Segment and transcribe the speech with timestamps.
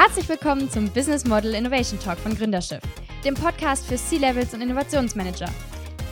[0.00, 2.80] Herzlich willkommen zum Business Model Innovation Talk von Gründerschiff,
[3.24, 5.48] dem Podcast für C-Levels und Innovationsmanager.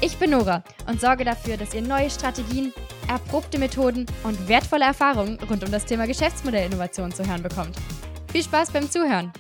[0.01, 2.75] Ich bin Nora und sorge dafür, dass ihr neue Strategien,
[3.09, 7.77] erprobte Methoden und wertvolle Erfahrungen rund um das Thema Geschäftsmodellinnovation zu hören bekommt.
[8.32, 9.32] Viel Spaß beim Zuhören!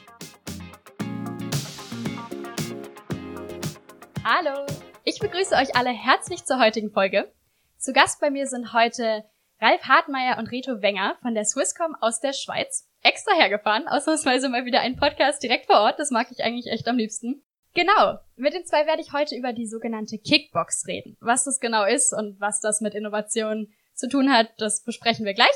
[4.22, 4.64] Hallo!
[5.02, 7.32] Ich begrüße euch alle herzlich zur heutigen Folge.
[7.78, 9.24] Zu Gast bei mir sind heute
[9.60, 12.85] Ralf Hartmeier und Reto Wenger von der Swisscom aus der Schweiz.
[13.06, 16.88] Extra hergefahren, ausnahmsweise mal wieder ein Podcast direkt vor Ort, das mag ich eigentlich echt
[16.88, 17.40] am liebsten.
[17.72, 21.16] Genau, mit den zwei werde ich heute über die sogenannte Kickbox reden.
[21.20, 25.34] Was das genau ist und was das mit Innovation zu tun hat, das besprechen wir
[25.34, 25.46] gleich.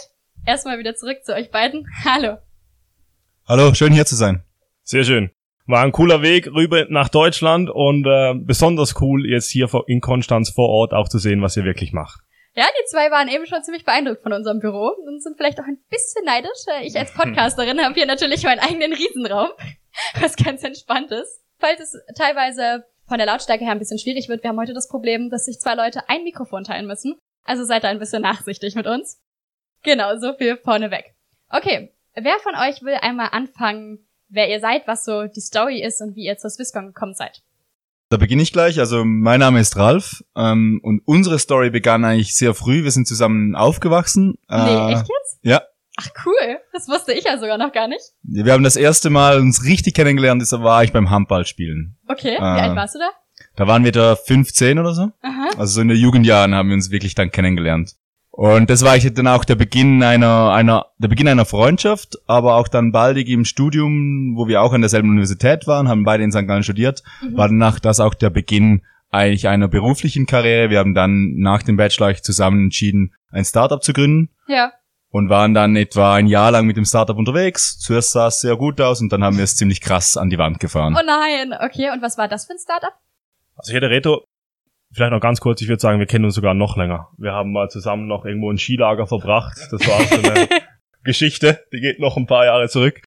[0.47, 1.89] Erstmal wieder zurück zu euch beiden.
[2.05, 2.39] Hallo.
[3.49, 4.45] Hallo, schön hier zu sein.
[4.85, 5.33] Sehr schön.
[5.67, 10.51] War ein cooler Weg rüber nach Deutschland und äh, besonders cool, jetzt hier in Konstanz
[10.51, 12.21] vor Ort auch zu sehen, was ihr wirklich macht.
[12.55, 15.67] Ja, die zwei waren eben schon ziemlich beeindruckt von unserem Büro und sind vielleicht auch
[15.67, 16.65] ein bisschen neidisch.
[16.83, 19.51] Ich als Podcasterin habe hier natürlich meinen eigenen Riesenraum,
[20.21, 21.41] was ganz entspannt ist.
[21.59, 24.89] Falls es teilweise von der Lautstärke her ein bisschen schwierig wird, wir haben heute das
[24.89, 27.19] Problem, dass sich zwei Leute ein Mikrofon teilen müssen.
[27.45, 29.21] Also seid da ein bisschen nachsichtig mit uns.
[29.83, 31.15] Genau, so viel vorneweg.
[31.49, 36.01] Okay, wer von euch will einmal anfangen, wer ihr seid, was so die Story ist
[36.01, 37.43] und wie ihr zur Swisscom gekommen seid.
[38.11, 38.81] Da beginne ich gleich.
[38.81, 42.83] Also mein Name ist Ralf ähm, und unsere Story begann eigentlich sehr früh.
[42.83, 44.35] Wir sind zusammen aufgewachsen.
[44.49, 45.39] Nee, äh, echt jetzt?
[45.43, 45.63] Ja.
[45.97, 48.03] Ach cool, das wusste ich ja sogar noch gar nicht.
[48.23, 51.99] Wir haben das erste Mal uns richtig kennengelernt, das war ich beim Handballspielen.
[52.09, 53.11] Okay, wie äh, alt warst du da?
[53.55, 55.11] Da waren wir da 15 oder so.
[55.23, 55.51] Aha.
[55.59, 57.97] Also so in den Jugendjahren haben wir uns wirklich dann kennengelernt.
[58.41, 62.55] Und das war ich dann auch der Beginn einer, einer, der Beginn einer Freundschaft, aber
[62.55, 66.33] auch dann baldig im Studium, wo wir auch an derselben Universität waren, haben beide in
[66.33, 66.47] St.
[66.47, 67.37] Gallen studiert, mhm.
[67.37, 68.81] war danach das auch der Beginn
[69.11, 70.71] eigentlich einer beruflichen Karriere.
[70.71, 74.31] Wir haben dann nach dem Bachelor zusammen entschieden, ein Startup zu gründen.
[74.49, 74.73] Ja.
[75.11, 77.79] Und waren dann etwa ein Jahr lang mit dem Startup unterwegs.
[77.79, 80.39] Zuerst sah es sehr gut aus und dann haben wir es ziemlich krass an die
[80.39, 80.97] Wand gefahren.
[80.99, 81.91] Oh nein, okay.
[81.93, 82.95] Und was war das für ein Startup?
[83.57, 84.25] Also hier der Reto
[84.93, 87.11] Vielleicht noch ganz kurz, ich würde sagen, wir kennen uns sogar noch länger.
[87.17, 89.59] Wir haben mal zusammen noch irgendwo ein Skilager verbracht.
[89.71, 90.49] Das war so eine
[91.05, 93.03] Geschichte, die geht noch ein paar Jahre zurück.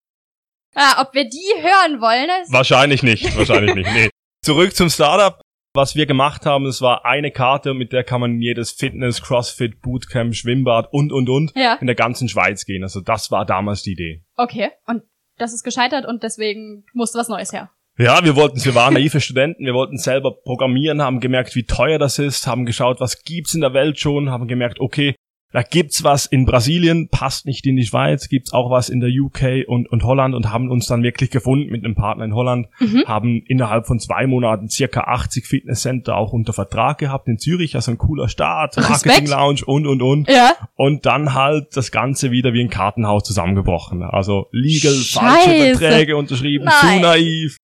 [0.76, 2.30] Ah, ob wir die hören wollen?
[2.50, 3.92] Wahrscheinlich nicht, wahrscheinlich nicht.
[3.92, 4.10] Nee.
[4.42, 5.40] Zurück zum Startup.
[5.76, 9.82] Was wir gemacht haben, es war eine Karte, mit der kann man jedes Fitness, Crossfit,
[9.82, 11.74] Bootcamp, Schwimmbad und, und, und ja.
[11.82, 12.84] in der ganzen Schweiz gehen.
[12.84, 14.24] Also das war damals die Idee.
[14.36, 15.02] Okay, und
[15.38, 17.72] das ist gescheitert und deswegen musste was Neues her.
[17.98, 22.00] Ja, wir wollten, wir waren naive Studenten, wir wollten selber programmieren, haben gemerkt, wie teuer
[22.00, 25.16] das ist, haben geschaut, was gibt's in der Welt schon, haben gemerkt, okay,
[25.52, 29.12] da gibt's was in Brasilien, passt nicht in die Schweiz, gibt's auch was in der
[29.12, 32.68] UK und, und Holland und haben uns dann wirklich gefunden mit einem Partner in Holland,
[32.80, 33.04] mhm.
[33.06, 37.92] haben innerhalb von zwei Monaten circa 80 Fitnesscenter auch unter Vertrag gehabt in Zürich, also
[37.92, 40.28] ein cooler Start, Marketing Lounge und, und, und.
[40.28, 40.56] Ja.
[40.74, 44.02] Und dann halt das Ganze wieder wie ein Kartenhaus zusammengebrochen.
[44.02, 45.20] Also legal, Scheiße.
[45.20, 46.98] falsche Verträge unterschrieben, Nein.
[46.98, 47.58] zu naiv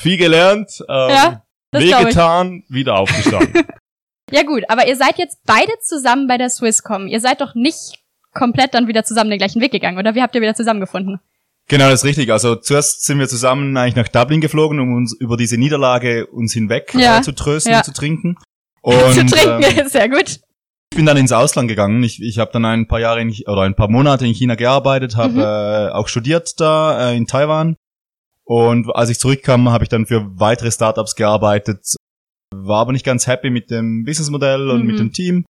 [0.00, 3.64] viel gelernt, ähm, ja, wehgetan, wieder aufgestanden.
[4.30, 7.06] ja gut, aber ihr seid jetzt beide zusammen bei der Swisscom.
[7.06, 7.98] Ihr seid doch nicht
[8.32, 11.20] komplett dann wieder zusammen den gleichen Weg gegangen, oder wie habt ihr wieder zusammengefunden?
[11.68, 12.32] Genau, das ist richtig.
[12.32, 16.52] Also zuerst sind wir zusammen eigentlich nach Dublin geflogen, um uns über diese Niederlage uns
[16.52, 17.18] hinweg ja.
[17.18, 17.78] äh, zu trösten ja.
[17.78, 18.36] und zu trinken.
[18.82, 20.40] Und, zu trinken, ähm, sehr gut.
[20.90, 22.02] Ich bin dann ins Ausland gegangen.
[22.02, 25.16] Ich, ich habe dann ein paar Jahre in, oder ein paar Monate in China gearbeitet,
[25.16, 25.40] habe mhm.
[25.40, 27.76] äh, auch studiert da äh, in Taiwan
[28.50, 31.94] und als ich zurückkam, habe ich dann für weitere Startups gearbeitet,
[32.52, 34.86] war aber nicht ganz happy mit dem Businessmodell und mhm.
[34.88, 35.44] mit dem Team.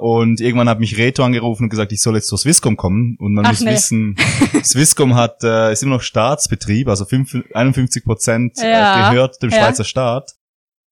[0.00, 3.16] Und irgendwann hat mich Reto angerufen und gesagt, ich soll jetzt zur Swisscom kommen.
[3.20, 3.70] Und man Ach, muss nee.
[3.70, 4.16] wissen,
[4.64, 9.10] Swisscom hat, äh, ist immer noch Staatsbetrieb, also 5, 51 Prozent äh, ja.
[9.10, 9.58] gehört dem ja.
[9.58, 10.32] Schweizer Staat.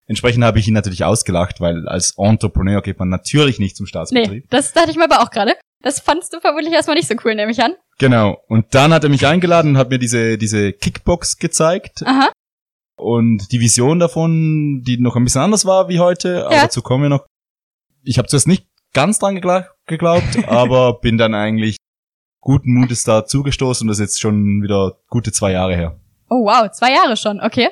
[0.07, 4.45] Entsprechend habe ich ihn natürlich ausgelacht, weil als Entrepreneur geht man natürlich nicht zum Staatsbetrieb.
[4.45, 5.57] Nee, das dachte ich mir aber auch gerade.
[5.87, 7.77] Das fandst du vermutlich erstmal nicht so cool, nehme ich an.
[7.99, 8.43] Genau.
[8.49, 12.03] Und dann hat er mich eingeladen und hat mir diese, diese Kickbox gezeigt.
[12.05, 12.33] Aha.
[12.97, 16.63] Und die Vision davon, die noch ein bisschen anders war wie heute, aber ja.
[16.63, 17.25] dazu kommen wir noch.
[18.03, 21.77] Ich habe zuerst nicht ganz dran geglaubt, aber bin dann eigentlich
[22.41, 26.01] guten Mutes da zugestoßen und das ist jetzt schon wieder gute zwei Jahre her.
[26.29, 27.69] Oh wow, zwei Jahre schon, okay.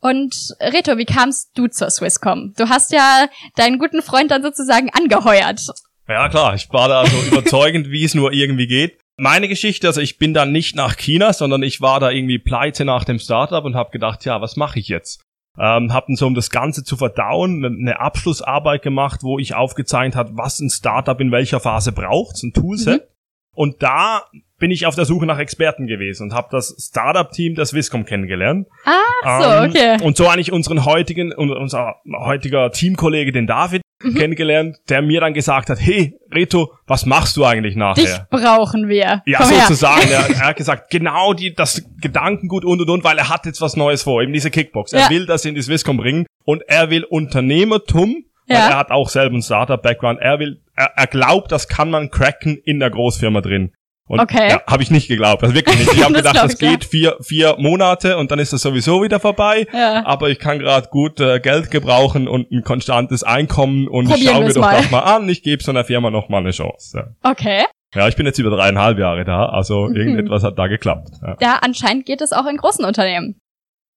[0.00, 2.54] Und Reto, wie kamst du zur Swisscom?
[2.56, 5.60] Du hast ja deinen guten Freund dann sozusagen angeheuert.
[6.08, 8.98] Ja klar, ich war da so überzeugend, wie es nur irgendwie geht.
[9.16, 12.84] Meine Geschichte, also ich bin dann nicht nach China, sondern ich war da irgendwie pleite
[12.84, 15.22] nach dem Startup und habe gedacht, ja, was mache ich jetzt?
[15.58, 20.14] Ähm, hab dann so, um das Ganze zu verdauen, eine Abschlussarbeit gemacht, wo ich aufgezeigt
[20.14, 23.02] hat, was ein Startup in welcher Phase braucht, so ein Toolset.
[23.02, 23.14] Mhm.
[23.54, 24.22] Und da
[24.58, 28.68] bin ich auf der Suche nach Experten gewesen und habe das Startup-Team der Swisscom kennengelernt.
[28.84, 30.04] Ah, so, ähm, okay.
[30.04, 35.70] Und so eigentlich unseren heutigen, unser heutiger Teamkollege, den David, kennengelernt, der mir dann gesagt
[35.70, 38.26] hat, hey, Reto, was machst du eigentlich Dich nachher?
[38.30, 39.22] brauchen wir.
[39.26, 40.08] Ja, Komm sozusagen.
[40.10, 43.60] Er, er hat gesagt, genau die, das Gedankengut und und und, weil er hat jetzt
[43.60, 44.92] was Neues vor, eben diese Kickbox.
[44.92, 45.10] Er Ja.
[45.10, 48.68] will das in die Swisscom bringen und er will Unternehmertum, weil Ja.
[48.70, 50.20] er hat auch selber einen Startup-Background.
[50.20, 53.72] Er will, er, er glaubt, das kann man cracken in der Großfirma drin.
[54.08, 54.48] Und Okay.
[54.50, 55.92] ja, habe ich nicht geglaubt, also wirklich nicht.
[55.92, 56.70] Ich habe gedacht, das ich, ja.
[56.70, 59.66] geht vier, vier Monate und dann ist das sowieso wieder vorbei.
[59.72, 60.04] Ja.
[60.06, 64.34] Aber ich kann gerade gut äh, Geld gebrauchen und ein konstantes Einkommen und ich Probieren
[64.34, 64.76] schaue mir doch mal.
[64.78, 65.28] das mal an.
[65.28, 67.14] Ich gebe so einer Firma noch mal eine Chance.
[67.22, 67.64] Okay.
[67.94, 69.96] Ja, ich bin jetzt über dreieinhalb Jahre da, also Mhm.
[69.96, 71.08] irgendetwas hat da geklappt.
[71.22, 71.36] Ja.
[71.40, 73.36] Ja, anscheinend geht es auch in großen Unternehmen.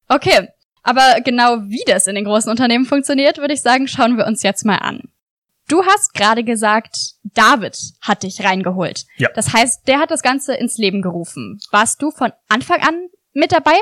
[0.08, 0.48] Okay.
[0.84, 4.42] Aber genau wie das in den großen Unternehmen funktioniert, würde ich sagen, schauen wir uns
[4.44, 5.02] jetzt mal an.
[5.72, 9.06] Du hast gerade gesagt, David hat dich reingeholt.
[9.18, 9.30] Ja.
[9.36, 11.60] Das heißt, der hat das Ganze ins Leben gerufen.
[11.72, 13.76] Warst du von Anfang an mit dabei?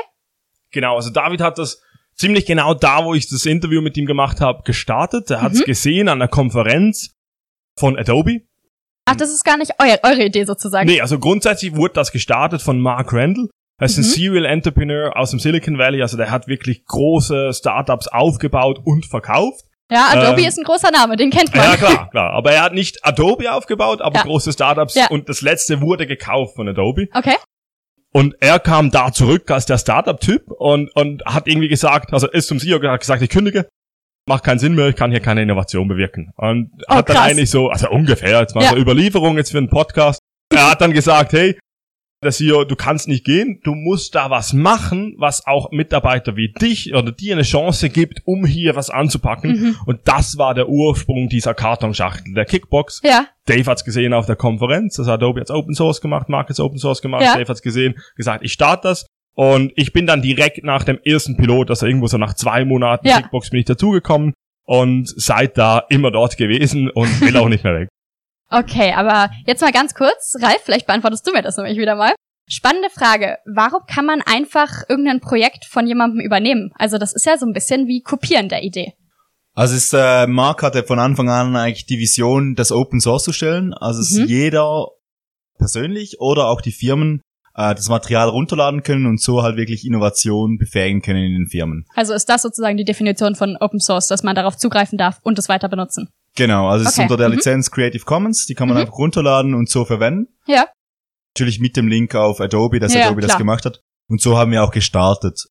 [0.70, 1.82] Genau, also David hat das
[2.14, 5.30] ziemlich genau da, wo ich das Interview mit ihm gemacht habe, gestartet.
[5.30, 5.64] Er hat es Mhm.
[5.64, 7.16] gesehen an der Konferenz
[7.76, 8.42] von Adobe.
[9.06, 10.86] Ach, das ist gar nicht eu eure Idee sozusagen.
[10.88, 13.48] Nee, also grundsätzlich wurde das gestartet von Mark Randall.
[13.80, 14.08] Er ist ein Mhm.
[14.10, 19.64] Serial Entrepreneur aus dem Silicon Valley, also der hat wirklich große Startups aufgebaut und verkauft.
[19.90, 21.64] Ja, Adobe Ähm, ist ein großer Name, den kennt man.
[21.64, 22.30] Ja, klar, klar.
[22.32, 24.22] Aber er hat nicht Adobe aufgebaut, aber Ja.
[24.22, 25.08] große Startups Ja.
[25.08, 27.08] und das letzte wurde gekauft von Adobe.
[27.12, 27.34] Okay.
[28.12, 32.48] Und er kam da zurück als der Startup-Typ und, und hat irgendwie gesagt, also ist
[32.48, 33.68] zum CEO gesagt, ich kündige,
[34.28, 36.32] macht keinen Sinn mehr, ich kann hier keine Innovation bewirken.
[36.36, 37.26] Und Oh, hat dann krass.
[37.30, 38.70] eigentlich so, also ungefähr, jetzt mal Ja.
[38.70, 40.20] so Überlieferung jetzt für einen Podcast.
[40.52, 41.58] Er hat dann gesagt, hey,
[42.22, 46.52] der CEO, du kannst nicht gehen, du musst da was machen, was auch Mitarbeiter wie
[46.52, 49.52] dich oder dir eine Chance gibt, um hier was anzupacken.
[49.52, 49.76] Mhm.
[49.86, 53.00] Und das war der Ursprung dieser Kartonschachtel, der Kickbox.
[53.02, 53.26] Ja.
[53.46, 56.60] Dave hat's gesehen auf der Konferenz, das hat Adobe jetzt Open Source gemacht, Mark hat's
[56.60, 57.36] Open Source gemacht, Ja.
[57.36, 59.06] Dave hat's gesehen, gesagt, ich starte das.
[59.34, 63.08] Und ich bin dann direkt nach dem ersten Pilot, also irgendwo so nach zwei Monaten
[63.08, 63.16] Ja.
[63.22, 64.34] Kickbox bin ich dazugekommen
[64.66, 67.88] und seit da immer dort gewesen und will auch nicht mehr weg.
[68.50, 72.14] Okay, aber jetzt mal ganz kurz, Ralf, vielleicht beantwortest du mir das nämlich wieder mal.
[72.48, 73.36] Spannende Frage.
[73.46, 76.72] Warum kann man einfach irgendein Projekt von jemandem übernehmen?
[76.76, 78.94] Also das ist ja so ein bisschen wie Kopieren der Idee.
[79.54, 83.32] Also es, äh, Mark hatte von Anfang an eigentlich die Vision, das Open Source zu
[83.32, 83.72] stellen.
[83.72, 84.26] Also dass Mhm.
[84.26, 84.86] jeder
[85.58, 87.20] persönlich oder auch die Firmen
[87.54, 91.84] äh, das Material runterladen können und so halt wirklich Innovation befähigen können in den Firmen.
[91.94, 95.38] Also ist das sozusagen die Definition von Open Source, dass man darauf zugreifen darf und
[95.38, 96.08] es weiter benutzen.
[96.36, 97.34] Genau, also es Okay, ist unter der mhm.
[97.36, 98.82] Lizenz Creative Commons, die kann man Mhm.
[98.82, 100.28] einfach runterladen und so verwenden.
[100.46, 100.66] Ja.
[101.36, 103.38] Natürlich mit dem Link auf Adobe, dass Ja, Adobe das klar.
[103.38, 103.80] gemacht hat.
[104.08, 105.46] Und so haben wir auch gestartet.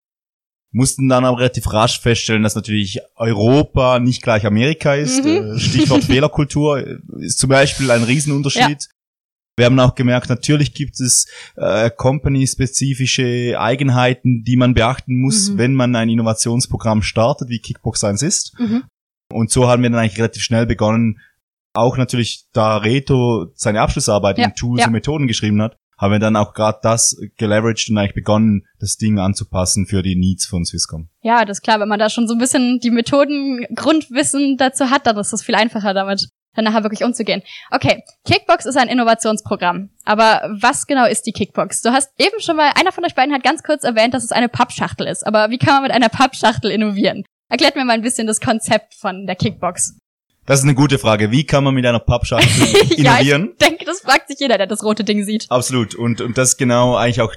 [0.72, 5.24] Mussten dann aber relativ rasch feststellen, dass natürlich Europa nicht gleich Amerika ist.
[5.24, 5.56] Mhm.
[5.56, 6.86] Äh, Stichwort Fehlerkultur
[7.20, 8.88] ist zum Beispiel ein Riesenunterschied.
[9.58, 11.26] Wir haben auch gemerkt, natürlich gibt es
[11.58, 15.58] äh, company-spezifische Eigenheiten, die man beachten muss, Mhm.
[15.58, 18.58] wenn man ein Innovationsprogramm startet, wie Kickbox eins ist.
[18.60, 18.84] Mhm.
[19.32, 21.20] Und so haben wir dann eigentlich relativ schnell begonnen,
[21.74, 24.88] auch natürlich, da Reto seine Abschlussarbeit Ja, in Tools ja.
[24.88, 28.96] und Methoden geschrieben hat, haben wir dann auch gerade das geleveraged und eigentlich begonnen, das
[28.98, 31.10] Ding anzupassen für die Needs von Swisscom.
[31.22, 34.90] Ja, das ist klar, wenn man da schon so ein bisschen die Methoden, Grundwissen dazu
[34.90, 37.44] hat, dann ist es viel einfacher damit, dann nachher wirklich umzugehen.
[37.70, 39.90] Okay, Kickbox ist ein Innovationsprogramm.
[40.06, 41.82] Aber was genau ist die Kickbox?
[41.82, 44.32] Du hast eben schon mal, einer von euch beiden hat ganz kurz erwähnt, dass es
[44.32, 45.28] eine Pappschachtel ist.
[45.28, 47.26] Aber wie kann man mit einer Pappschachtel innovieren?
[47.50, 49.98] Erklärt mir mal ein bisschen das Konzept von der Kickbox.
[50.46, 51.32] Das ist eine gute Frage.
[51.32, 52.48] Wie kann man mit einer Pappschachtel
[52.98, 53.50] Ja, innovieren?
[53.60, 55.46] Ich denke, das fragt sich jeder, der das rote Ding sieht.
[55.50, 55.96] Absolut.
[55.96, 57.34] Und, und das ist genau eigentlich auch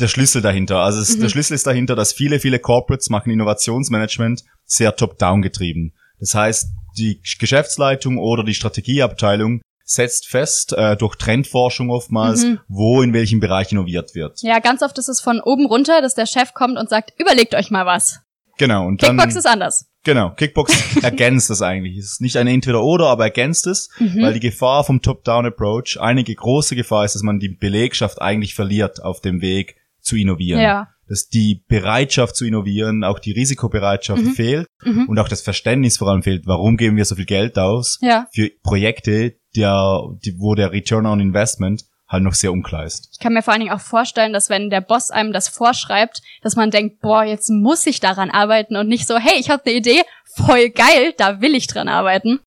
[0.00, 0.78] der Schlüssel dahinter.
[0.80, 1.22] Also es, Mhm.
[1.22, 5.92] der Schlüssel ist dahinter, dass viele, viele Corporates machen Innovationsmanagement sehr top-down getrieben.
[6.18, 6.66] Das heißt,
[6.98, 12.60] die Geschäftsleitung oder die Strategieabteilung setzt fest, äh, durch Trendforschung oftmals, Mhm.
[12.68, 14.40] wo in welchem Bereich innoviert wird.
[14.42, 17.54] Ja, ganz oft ist es von oben runter, dass der Chef kommt und sagt, überlegt
[17.54, 18.20] euch mal was.
[18.58, 18.86] Genau.
[18.86, 19.86] Und dann, Kickbox ist anders.
[20.04, 20.30] genau.
[20.30, 21.96] Kickbox ergänzt das eigentlich.
[21.96, 24.22] Es ist nicht ein Entweder-Oder, aber ergänzt es, Mhm.
[24.22, 29.02] weil die Gefahr vom Top-Down-Approach, einige große Gefahr ist, dass man die Belegschaft eigentlich verliert
[29.02, 30.60] auf dem Weg zu innovieren.
[30.60, 30.88] Ja.
[31.08, 34.30] dass die Bereitschaft zu innovieren, auch die Risikobereitschaft Mhm.
[34.32, 35.08] fehlt Mhm.
[35.10, 38.28] und auch das Verständnis vor allem fehlt, warum geben wir so viel Geld aus Ja.
[38.32, 43.08] für Projekte, der, die, wo der Return on Investment halt noch sehr unklar ist.
[43.12, 46.20] Ich kann mir vor allen Dingen auch vorstellen, dass wenn der Boss einem das vorschreibt,
[46.42, 49.62] dass man denkt, boah, jetzt muss ich daran arbeiten und nicht so, hey, ich habe
[49.66, 50.02] eine Idee,
[50.36, 52.38] voll geil, da will ich dran arbeiten.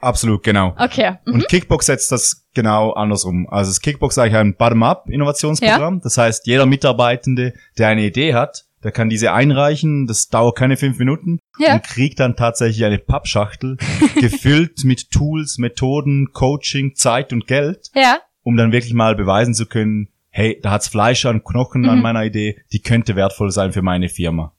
[0.00, 0.74] Absolut, genau.
[0.78, 1.18] Okay.
[1.26, 1.34] Mhm.
[1.34, 3.46] Und Kickbox setzt das genau andersrum.
[3.50, 6.00] Also das Kickbox ist eigentlich ein Bottom-up-Innovationsprogramm.
[6.02, 10.06] Das heißt, jeder Mitarbeitende, der eine Idee hat, der kann diese einreichen.
[10.06, 11.74] Das dauert keine fünf Minuten Ja.
[11.74, 13.76] und kriegt dann tatsächlich eine Pappschachtel
[14.20, 18.20] gefüllt mit Tools, Methoden, Coaching, Zeit und Geld, Ja.
[18.42, 22.02] Um dann wirklich mal beweisen zu können, hey, da hat's Fleisch an Knochen an Mhm.
[22.02, 24.54] meiner Idee, die könnte wertvoll sein für meine Firma.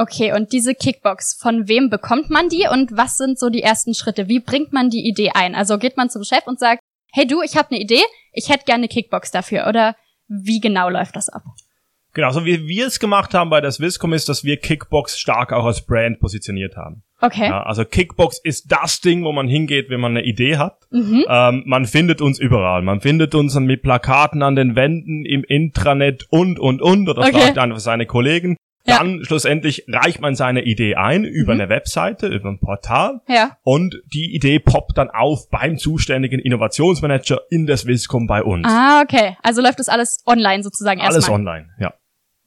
[0.00, 3.94] Okay, und diese Kickbox, von wem bekommt man die und was sind so die ersten
[3.94, 4.28] Schritte?
[4.28, 5.56] Wie bringt man die Idee ein?
[5.56, 6.80] Also geht man zum Chef und sagt,
[7.12, 9.96] hey du, ich habe eine Idee, ich hätte gerne eine Kickbox dafür oder
[10.28, 11.42] wie genau läuft das ab?
[12.18, 15.52] Genau, so wie wir es gemacht haben bei der Swisscom ist, dass wir Kickbox stark
[15.52, 17.04] auch als Brand positioniert haben.
[17.20, 17.44] Okay.
[17.46, 20.78] Ja, also Kickbox ist das Ding, wo man hingeht, wenn man eine Idee hat.
[20.90, 21.24] Mhm.
[21.28, 22.82] Ähm, man findet uns überall.
[22.82, 27.08] Man findet uns dann mit Plakaten an den Wänden, im Intranet und, und, und.
[27.08, 27.38] Oder Okay.
[27.38, 28.56] fragt einfach seine Kollegen.
[28.84, 28.98] Ja.
[28.98, 31.60] Dann schlussendlich reicht man seine Idee ein über Mhm.
[31.60, 33.20] eine Webseite, über ein Portal.
[33.28, 33.58] Ja.
[33.62, 38.66] Und die Idee poppt dann auf beim zuständigen Innovationsmanager in der Swisscom bei uns.
[38.66, 39.36] Ah, okay.
[39.42, 41.38] Also läuft das alles online sozusagen Alles erstmal.
[41.40, 41.92] online, ja.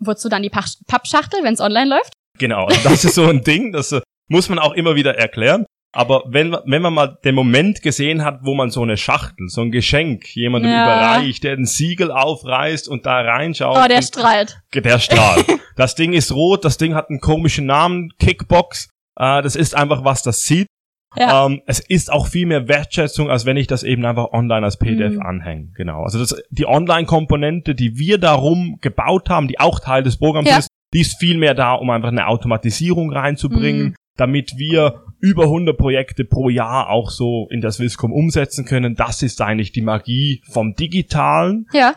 [0.03, 2.13] Wozu dann die Pappschachtel, wenn es online läuft?
[2.39, 5.65] Genau, also das ist so ein Ding, das äh, muss man auch immer wieder erklären.
[5.93, 9.59] Aber wenn, wenn man mal den Moment gesehen hat, wo man so eine Schachtel, so
[9.61, 10.83] ein Geschenk jemandem Ja.
[10.85, 14.61] überreicht, der ein Siegel aufreißt und da reinschaut, Oh, der strahlt.
[14.73, 15.43] der Strahl.
[15.75, 18.87] das Ding ist rot, das Ding hat einen komischen Namen, Kickbox.
[19.19, 20.67] Äh, das ist einfach was, das sieht.
[21.15, 21.45] Ja.
[21.45, 24.77] Ähm, es ist auch viel mehr Wertschätzung, als wenn ich das eben einfach online als
[24.77, 25.21] PDF Mhm.
[25.21, 25.67] anhänge.
[25.75, 26.03] Genau.
[26.03, 30.57] Also das, die Online-Komponente, die wir darum gebaut haben, die auch Teil des Programms Ja.
[30.59, 33.95] ist, die ist viel mehr da, um einfach eine Automatisierung reinzubringen, Mhm.
[34.17, 38.95] damit wir über 100 Projekte pro Jahr auch so in der Swisscom umsetzen können.
[38.95, 41.67] Das ist eigentlich die Magie vom Digitalen.
[41.73, 41.95] Ja.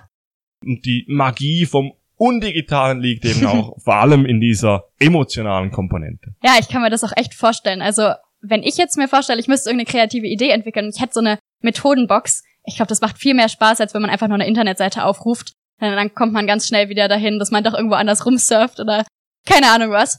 [0.65, 6.35] Und die Magie vom Undigitalen liegt eben auch vor allem in dieser emotionalen Komponente.
[6.43, 7.83] Ja, ich kann mir das auch echt vorstellen.
[7.83, 8.13] Also,
[8.45, 11.21] wenn ich jetzt mir vorstelle, ich müsste irgendeine kreative Idee entwickeln und ich hätte so
[11.21, 14.47] eine Methodenbox, ich glaube, das macht viel mehr Spaß, als wenn man einfach nur eine
[14.47, 15.53] Internetseite aufruft.
[15.81, 19.05] Dann, dann kommt man ganz schnell wieder dahin, dass man doch irgendwo anders rumsurft oder
[19.47, 20.19] keine Ahnung was.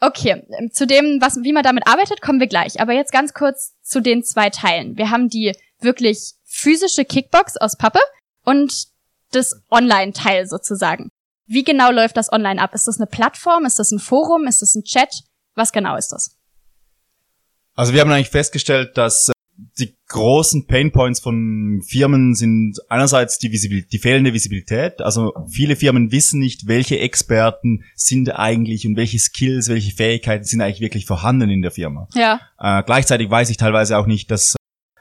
[0.00, 2.80] Okay, ähm, zu dem, was, wie man damit arbeitet, kommen wir gleich.
[2.80, 4.96] Aber jetzt ganz kurz zu den zwei Teilen.
[4.96, 8.00] Wir haben die wirklich physische Kickbox aus Pappe
[8.44, 8.86] und
[9.30, 11.08] das Online-Teil sozusagen.
[11.46, 12.74] Wie genau läuft das online ab?
[12.74, 13.66] Ist das eine Plattform?
[13.66, 14.46] Ist das ein Forum?
[14.46, 15.22] Ist das ein Chat?
[15.54, 16.36] Was genau ist das?
[17.74, 19.32] Also wir haben eigentlich festgestellt, dass äh,
[19.78, 25.00] die großen Painpoints von Firmen sind einerseits die, Visibil die fehlende Visibilität.
[25.00, 30.60] Also viele Firmen wissen nicht, welche Experten sind eigentlich und welche Skills, welche Fähigkeiten sind
[30.60, 32.08] eigentlich wirklich vorhanden in der Firma.
[32.14, 32.40] Ja.
[32.58, 34.56] Äh, gleichzeitig weiß ich teilweise auch nicht, dass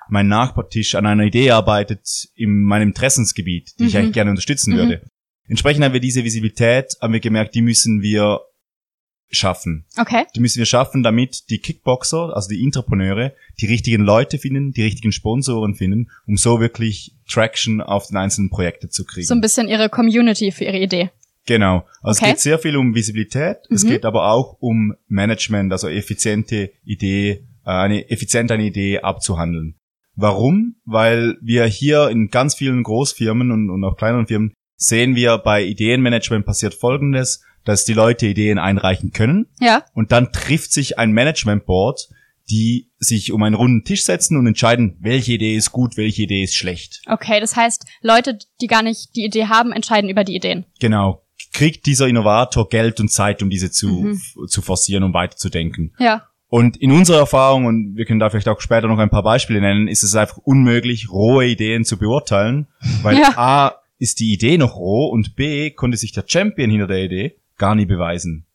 [0.09, 3.99] mein Nachbartisch an einer Idee arbeitet in meinem Interessensgebiet, die ich Mhm.
[3.99, 4.77] eigentlich gerne unterstützen Mhm.
[4.77, 5.01] würde.
[5.47, 8.39] Entsprechend haben wir diese Visibilität, haben wir gemerkt, die müssen wir
[9.33, 9.85] schaffen.
[9.97, 10.23] Okay.
[10.35, 14.83] Die müssen wir schaffen, damit die Kickboxer, also die Entrepreneure, die richtigen Leute finden, die
[14.83, 19.25] richtigen Sponsoren finden, um so wirklich Traction auf den einzelnen Projekten zu kriegen.
[19.27, 21.09] So ein bisschen ihre Community für ihre Idee.
[21.45, 21.85] Genau.
[22.01, 22.31] Also Okay.
[22.31, 23.89] es geht sehr viel um Visibilität, es Mhm.
[23.89, 29.75] geht aber auch um Management, also effiziente Idee, äh, eine effizient eine Idee abzuhandeln.
[30.15, 30.75] Warum?
[30.85, 35.63] Weil wir hier in ganz vielen Großfirmen und, und auch kleineren Firmen sehen wir bei
[35.63, 39.83] Ideenmanagement passiert Folgendes, dass die Leute Ideen einreichen können Ja.
[39.93, 42.09] und dann trifft sich ein Management Board,
[42.49, 46.43] die sich um einen runden Tisch setzen und entscheiden, welche Idee ist gut, welche Idee
[46.43, 47.01] ist schlecht.
[47.07, 50.65] Okay, das heißt, Leute, die gar nicht die Idee haben, entscheiden über die Ideen.
[50.79, 51.21] Genau.
[51.53, 54.21] Kriegt dieser Innovator Geld und Zeit, um diese zu, Mhm.
[54.47, 55.93] zu forcieren und weiterzudenken.
[55.99, 56.27] Ja.
[56.47, 59.61] Und in unserer Erfahrung, und wir können da vielleicht auch später noch ein paar Beispiele
[59.61, 62.67] nennen, ist es einfach unmöglich, rohe Ideen zu beurteilen,
[63.03, 63.37] weil Ja.
[63.37, 67.35] A ist die Idee noch roh und B konnte sich der Champion hinter der Idee
[67.57, 68.45] gar nie beweisen.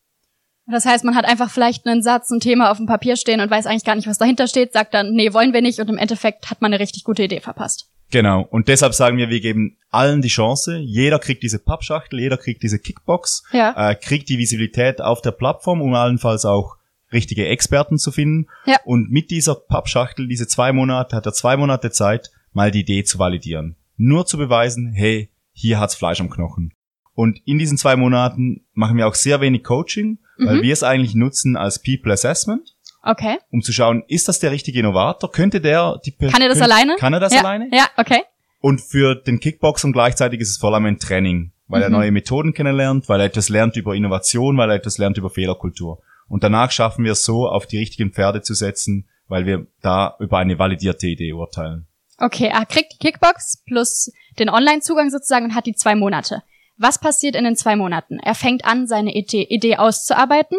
[0.71, 3.51] Das heißt, man hat einfach vielleicht einen Satz, ein Thema auf dem Papier stehen und
[3.51, 5.97] weiß eigentlich gar nicht, was dahinter steht, sagt dann, nee, wollen wir nicht und im
[5.97, 7.89] Endeffekt hat man eine richtig gute Idee verpasst.
[8.11, 8.43] Genau.
[8.51, 10.79] Und deshalb sagen wir, wir geben allen die Chance.
[10.79, 13.91] Jeder kriegt diese Pappschachtel, jeder kriegt diese Kickbox, Ja.
[13.91, 16.77] äh, kriegt die Visibilität auf der Plattform, um allenfalls auch
[17.13, 18.47] richtige Experten zu finden.
[18.67, 18.77] Ja.
[18.85, 23.05] Und mit dieser Pappschachtel, diese zwei Monate, hat er zwei Monate Zeit, mal die Idee
[23.05, 23.77] zu validieren.
[23.97, 26.73] Nur zu beweisen, hey, hier hat's Fleisch am Knochen.
[27.19, 30.63] Und in diesen zwei Monaten machen wir auch sehr wenig Coaching, weil Mhm.
[30.63, 33.39] wir es eigentlich nutzen als People Assessment, Okay.
[33.51, 35.33] um zu schauen, ist das der richtige Innovator?
[35.33, 36.95] Könnte der die Kann er das alleine?
[36.97, 37.41] Kann er das ja.
[37.41, 37.71] alleine?
[37.73, 38.21] Ja, okay.
[38.61, 41.97] Und für den Kickboxer gleichzeitig ist es vor allem ein Training, weil er Mhm.
[41.97, 46.01] neue Methoden kennenlernt, weil er etwas lernt über Innovation, weil er etwas lernt über Fehlerkultur.
[46.29, 50.15] Und danach schaffen wir es so, auf die richtigen Pferde zu setzen, weil wir da
[50.21, 51.89] über eine validierte Idee urteilen.
[52.17, 56.45] Okay, er kriegt die Kickbox plus den Online-Zugang sozusagen und hat die zwei Monate.
[56.79, 58.19] Was passiert in den zwei Monaten?
[58.21, 60.59] Er fängt an, seine Idee, auszuarbeiten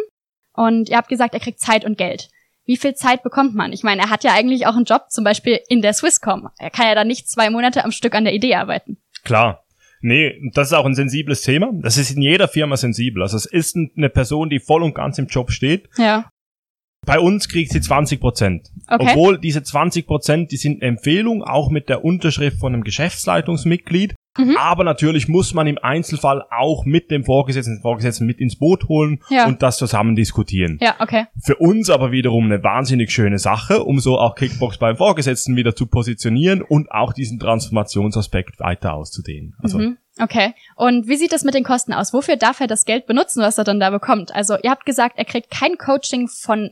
[0.53, 2.29] und ihr habt gesagt, er kriegt Zeit und Geld.
[2.65, 3.73] Wie viel Zeit bekommt man?
[3.73, 6.49] Ich meine, er hat ja eigentlich auch einen Job, zum Beispiel in der Swisscom.
[6.59, 8.97] Er kann ja dann nicht zwei Monate am Stück an der Idee arbeiten.
[9.23, 9.63] Klar.
[10.01, 11.71] Nee, das ist auch ein sensibles Thema.
[11.73, 13.21] Das ist in jeder Firma sensibel.
[13.23, 15.89] Also es ist ein- eine Person, die voll und ganz im Job steht.
[15.97, 16.29] Ja.
[17.05, 18.69] Bei uns kriegt sie 20 Prozent.
[18.87, 19.07] Okay.
[19.09, 24.15] Obwohl diese 20 Prozent, die sind eine Empfehlung, auch mit der Unterschrift von einem Geschäftsleitungsmitglied.
[24.39, 24.57] Mhm.
[24.57, 29.21] Aber natürlich muss man im Einzelfall auch mit dem Vorgesetzten, Vorgesetzten mit ins Boot holen
[29.29, 29.45] Ja.
[29.47, 30.77] und das zusammen diskutieren.
[30.81, 31.25] Ja, okay.
[31.43, 35.75] Für uns aber wiederum eine wahnsinnig schöne Sache, um so auch Kickbox beim Vorgesetzten wieder
[35.75, 39.55] zu positionieren und auch diesen Transformationsaspekt weiter auszudehnen.
[39.61, 39.97] Also Mhm.
[40.21, 40.53] Okay.
[40.75, 42.13] Und wie sieht es mit den Kosten aus?
[42.13, 44.35] Wofür darf er das Geld benutzen, was er dann da bekommt?
[44.35, 46.71] Also ihr habt gesagt, er kriegt kein Coaching von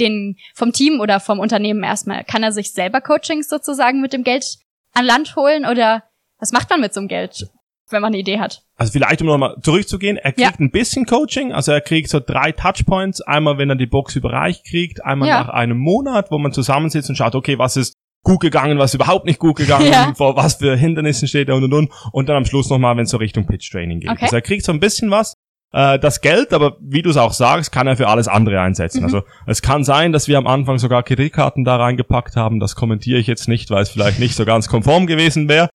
[0.00, 2.24] den, vom Team oder vom Unternehmen erstmal.
[2.24, 4.56] Kann er sich selber Coachings sozusagen mit dem Geld
[4.94, 6.04] an Land holen oder
[6.38, 7.48] was macht man mit so einem Geld,
[7.90, 8.62] wenn man eine Idee hat?
[8.76, 10.60] Also vielleicht, um nochmal zurückzugehen, er kriegt Ja.
[10.60, 14.64] ein bisschen Coaching, also er kriegt so drei Touchpoints, einmal wenn er die Box überreicht
[14.66, 15.40] kriegt, einmal Ja.
[15.40, 19.24] nach einem Monat, wo man zusammensitzt und schaut, okay, was ist gut gegangen, was überhaupt
[19.26, 20.12] nicht gut gegangen, Ja.
[20.16, 23.04] vor was für Hindernissen steht er und und und und dann am Schluss nochmal, wenn
[23.04, 24.10] es so Richtung Pitch Training geht.
[24.10, 24.22] Okay.
[24.24, 25.34] Also er kriegt so ein bisschen was.
[25.72, 29.00] Äh, das Geld, aber wie du es auch sagst, kann er für alles andere einsetzen.
[29.00, 29.04] Mhm.
[29.04, 32.58] Also es kann sein, dass wir am Anfang sogar Kreditkarten da reingepackt haben.
[32.58, 35.68] Das kommentiere ich jetzt nicht, weil es vielleicht nicht so ganz konform gewesen wäre.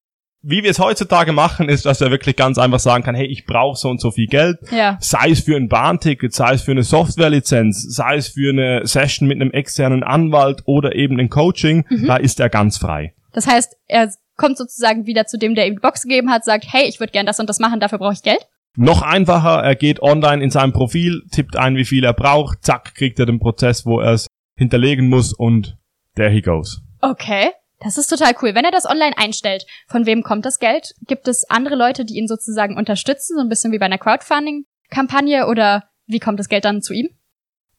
[0.46, 3.46] Wie wir es heutzutage machen, ist, dass er wirklich ganz einfach sagen kann, hey, ich
[3.46, 4.58] brauche so und so viel Geld.
[4.72, 4.98] Ja.
[5.00, 9.28] Sei es für ein Bahnticket, sei es für eine Softwarelizenz, sei es für eine Session
[9.28, 12.08] mit einem externen Anwalt oder eben ein Coaching, Mhm.
[12.08, 13.14] da ist er ganz frei.
[13.32, 16.66] Das heißt, er kommt sozusagen wieder zu dem, der ihm die Box gegeben hat, sagt,
[16.70, 18.46] hey, ich würde gern das und das machen, dafür brauche ich Geld.
[18.76, 22.96] Noch einfacher, er geht online in seinem Profil, tippt ein, wie viel er braucht, zack,
[22.96, 25.78] kriegt er den Prozess, wo er es hinterlegen muss und
[26.16, 26.82] there he goes.
[27.02, 27.52] Okay.
[27.84, 28.56] Das ist total cool.
[28.56, 30.94] Wenn er das online einstellt, von wem kommt das Geld?
[31.08, 35.48] Gibt es andere Leute, die ihn sozusagen unterstützen, so ein bisschen wie bei einer Crowdfunding-Kampagne
[35.48, 37.10] oder wie kommt das Geld dann zu ihm?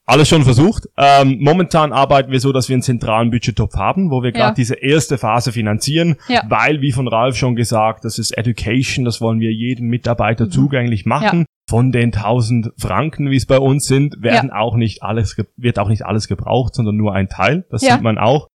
[0.06, 0.84] Alles schon versucht.
[0.98, 4.54] Ähm, momentan arbeiten wir so, dass wir einen zentralen Budgettopf haben, wo wir gerade Ja.
[4.54, 6.42] diese erste Phase finanzieren, Ja.
[6.46, 10.50] weil, wie von Ralf schon gesagt, das ist Education, das wollen wir jedem Mitarbeiter Mhm.
[10.50, 11.46] zugänglich machen.
[11.70, 15.88] Von den 1000 Franken, wie es bei uns sind, werden auch nicht alles, wird auch
[15.88, 17.64] nicht alles gebraucht, sondern nur ein Teil.
[17.70, 17.94] Das Ja.
[17.94, 18.48] sieht man auch.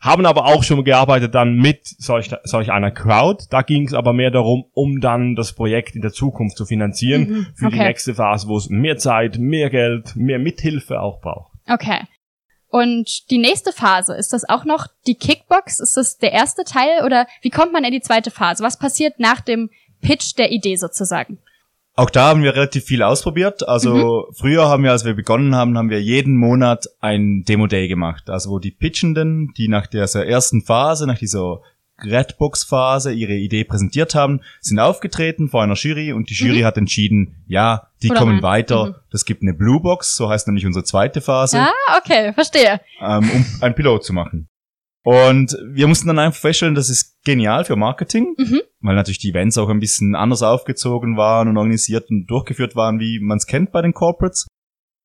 [0.00, 3.46] Haben aber auch schon gearbeitet dann mit solch, solch einer Crowd.
[3.50, 7.22] Da ging es aber mehr darum, um dann das Projekt in der Zukunft zu finanzieren
[7.28, 7.46] Mhm.
[7.56, 7.86] für die Okay.
[7.88, 11.52] nächste Phase, wo es mehr Zeit, mehr Geld, mehr Mithilfe auch braucht.
[11.68, 12.00] Okay.
[12.70, 15.80] Und die nächste Phase, ist das auch noch die Kickbox?
[15.80, 18.62] Ist das der erste Teil oder wie kommt man in die zweite Phase?
[18.62, 19.70] Was passiert nach dem
[20.02, 21.38] Pitch der Idee sozusagen?
[21.98, 23.66] Auch da haben wir relativ viel ausprobiert.
[23.68, 28.30] Also früher haben wir, als wir begonnen haben, haben wir jeden Monat ein Demo-Day gemacht.
[28.30, 31.60] Also wo die Pitchenden, die nach dieser ersten Phase, nach dieser
[32.00, 37.42] Redbox-Phase ihre Idee präsentiert haben, sind aufgetreten vor einer Jury und die Jury hat entschieden,
[37.48, 38.42] ja, die Oder kommen nein.
[38.44, 38.84] weiter.
[38.86, 38.94] Mhm.
[39.10, 42.80] Das gibt eine Blue Box, so heißt nämlich unsere zweite Phase, Ah, okay, verstehe.
[43.00, 44.48] ähm, um ein Pilot zu machen.
[45.04, 48.60] Und wir mussten dann einfach feststellen, das ist genial für Marketing, Mhm.
[48.80, 52.98] weil natürlich die Events auch ein bisschen anders aufgezogen waren und organisiert und durchgeführt waren,
[53.00, 54.46] wie man es kennt bei den Corporates.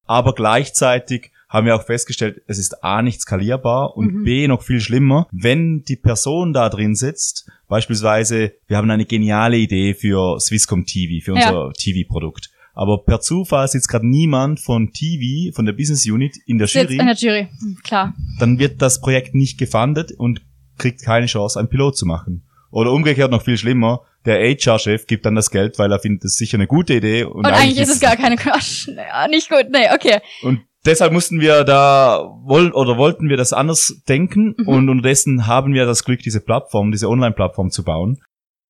[0.05, 4.23] Aber gleichzeitig haben wir auch festgestellt, es ist A nicht skalierbar und Mhm.
[4.23, 9.57] B noch viel schlimmer, wenn die Person da drin sitzt, beispielsweise, wir haben eine geniale
[9.57, 11.51] Idee für Swisscom TV, für Ja.
[11.51, 12.49] unser TV-Produkt.
[12.73, 16.89] Aber per Zufall sitzt gerade niemand von TV, von der Business Unit in der Sitzt
[16.89, 17.47] Jury in der Jury.
[17.59, 18.13] Hm, Klar.
[18.39, 20.41] dann wird das Projekt nicht gefundet und
[20.77, 22.43] kriegt keine Chance, einen Pilot zu machen.
[22.71, 26.35] Oder umgekehrt noch viel schlimmer, der HR-Chef gibt dann das Geld, weil er findet es
[26.35, 27.25] sicher eine gute Idee.
[27.25, 28.87] Und, Und, eigentlich ist es gar keine Quatsch.
[28.95, 29.67] Naja, nicht gut.
[29.71, 30.19] Nee, okay.
[30.41, 34.67] Und deshalb mussten wir da wollen oder wollten wir das anders denken Mhm.
[34.67, 38.19] und unterdessen haben wir das Glück, diese Plattform, diese Online-Plattform zu bauen.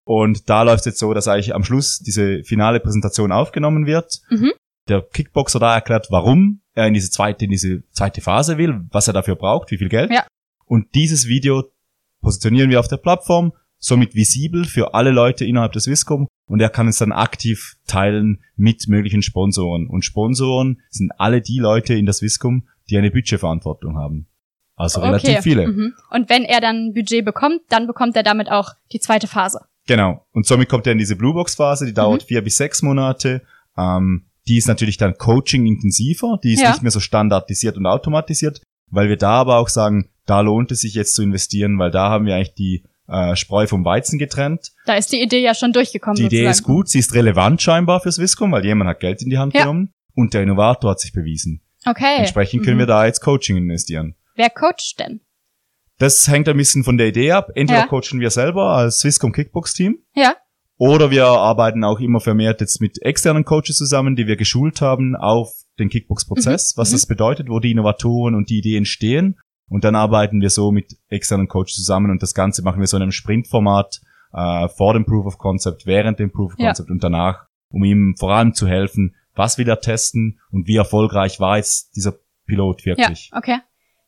[0.05, 4.21] Und da läuft es jetzt so, dass eigentlich am Schluss diese finale Präsentation aufgenommen wird.
[4.29, 4.51] Mhm.
[4.89, 9.07] Der Kickboxer da erklärt, warum er in diese zweite, in diese zweite Phase will, was
[9.07, 10.11] er dafür braucht, wie viel Geld.
[10.11, 10.25] Ja.
[10.65, 11.63] Und dieses Video
[12.21, 16.69] positionieren wir auf der Plattform, somit visibel für alle Leute innerhalb des Viscom und er
[16.69, 19.87] kann es dann aktiv teilen mit möglichen Sponsoren.
[19.87, 24.27] Und Sponsoren sind alle die Leute in das Viscom, die eine Budgetverantwortung haben.
[24.75, 25.41] Also relativ okay.
[25.41, 25.67] viele.
[25.67, 25.93] Mhm.
[26.09, 29.61] Und wenn er dann Budget bekommt, dann bekommt er damit auch die zweite Phase.
[29.87, 30.25] Genau.
[30.31, 33.41] Und somit kommt er in diese Bluebox-Phase, die dauert vier bis sechs Monate.
[33.77, 36.71] Ähm, die ist natürlich dann Coaching-intensiver, die ist Ja.
[36.71, 40.81] nicht mehr so standardisiert und automatisiert, weil wir da aber auch sagen, da lohnt es
[40.81, 44.71] sich jetzt zu investieren, weil da haben wir eigentlich die äh, Spreu vom Weizen getrennt.
[44.85, 46.15] Da ist die Idee ja schon durchgekommen.
[46.15, 46.51] Die Idee sozusagen.
[46.51, 49.53] ist gut, sie ist relevant scheinbar fürs Viscom, weil jemand hat Geld in die Hand
[49.53, 49.61] Ja.
[49.61, 51.61] genommen und der Innovator hat sich bewiesen.
[51.85, 52.15] Okay.
[52.19, 52.79] Entsprechend können Mhm.
[52.79, 54.15] wir da jetzt Coaching investieren.
[54.35, 55.19] Wer coacht denn?
[56.03, 57.49] Das hängt ein bisschen von der Idee ab.
[57.55, 57.87] Entweder Ja.
[57.87, 60.35] coachen wir selber als Swisscom Kickbox Team Ja.
[60.77, 65.15] oder wir arbeiten auch immer vermehrt jetzt mit externen Coaches zusammen, die wir geschult haben
[65.15, 66.79] auf den Kickbox-Prozess, Mhm.
[66.81, 66.93] was Mhm.
[66.95, 69.39] das bedeutet, wo die Innovatoren und die Ideen entstehen.
[69.69, 72.97] Und dann arbeiten wir so mit externen Coaches zusammen und das Ganze machen wir so
[72.97, 74.01] in einem Sprintformat
[74.35, 76.65] äh, vor dem Proof of Concept, während dem Proof of Ja.
[76.67, 80.75] Concept und danach, um ihm vor allem zu helfen, was will er testen und wie
[80.75, 82.15] erfolgreich war jetzt dieser
[82.47, 83.29] Pilot wirklich.
[83.31, 83.57] Ja, okay.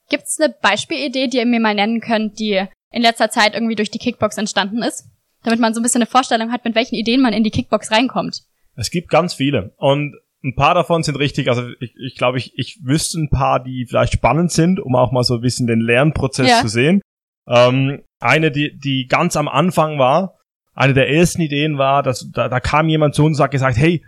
[0.10, 3.92] Gibt's eine Beispielidee, die ihr mir mal nennen könnt, die in letzter Zeit irgendwie durch
[3.92, 5.06] die Kickbox entstanden ist?
[5.46, 7.92] damit man so ein bisschen eine Vorstellung hat, mit welchen Ideen man in die Kickbox
[7.92, 8.42] reinkommt.
[8.76, 12.54] Es gibt ganz viele und ein paar davon sind richtig, also ich, ich glaube, ich,
[12.56, 15.80] ich wüsste ein paar, die vielleicht spannend sind, um auch mal so ein bisschen den
[15.80, 16.62] Lernprozess Ja.
[16.62, 17.02] zu sehen.
[17.48, 20.38] Ähm, eine, die, die ganz am Anfang war,
[20.74, 23.78] eine der ersten Ideen war, dass da, da kam jemand zu uns und hat gesagt,
[23.78, 24.04] hey,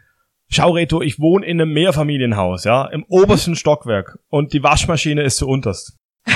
[0.49, 5.37] schau Reto, ich wohne in einem Mehrfamilienhaus, ja, im obersten Stockwerk und die Waschmaschine ist
[5.37, 5.97] zu unterst.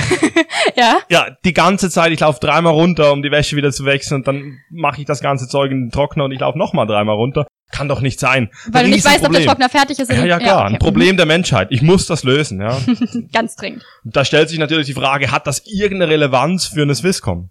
[0.76, 4.18] Ja, Ja, die ganze Zeit, ich laufe dreimal runter, um die Wäsche wieder zu wechseln
[4.18, 7.16] und dann mache ich das ganze Zeug in den Trockner und ich laufe nochmal dreimal
[7.16, 7.46] runter.
[7.72, 8.50] Kann doch nicht sein.
[8.70, 9.44] weil du nicht weißt, ob der.
[9.44, 10.10] Trockner fertig ist.
[10.10, 10.74] Ja, ja, klar, okay.
[10.74, 11.68] ein Problem der Menschheit.
[11.70, 12.78] Ich muss das lösen, ja.
[12.86, 13.30] Mhm.
[13.32, 13.82] Ganz dringend.
[14.04, 17.48] Da stellt sich natürlich die Frage, hat das irgendeine Relevanz für eine Swisscom?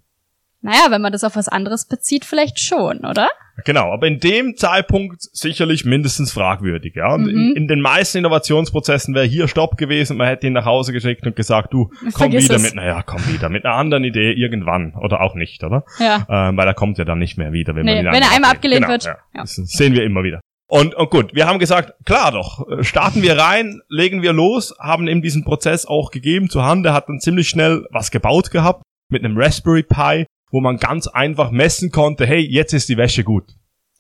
[0.62, 3.30] Naja, wenn man das auf was anderes bezieht, vielleicht schon, oder?
[3.65, 7.13] Genau, aber in dem Zeitpunkt sicherlich mindestens fragwürdig, ja.
[7.13, 7.30] Und Mhm.
[7.30, 11.26] in, in den meisten Innovationsprozessen wäre hier Stopp gewesen, man hätte ihn nach Hause geschickt
[11.26, 12.63] und gesagt, du, komm Vergiss wieder es.
[12.63, 15.84] mit, naja, komm wieder mit einer anderen Idee irgendwann oder auch nicht, oder?
[16.00, 16.26] Ja.
[16.30, 18.32] Ähm, weil er kommt ja dann nicht mehr wieder, wenn Nee, man ihn wenn er
[18.32, 19.12] einmal abgelehnt genau, wird, Ja.
[19.36, 19.41] ja.
[19.41, 20.39] Das sehen wir immer wieder.
[20.67, 24.74] Und, und gut, wir haben gesagt, klar doch, äh, starten wir rein, legen wir los,
[24.80, 26.86] haben ihm diesen Prozess auch gegeben zur Hand.
[26.86, 31.07] Er hat dann ziemlich schnell was gebaut gehabt mit einem Raspberry Pi, wo man ganz
[31.07, 33.45] einfach messen konnte, hey, jetzt ist die Wäsche gut.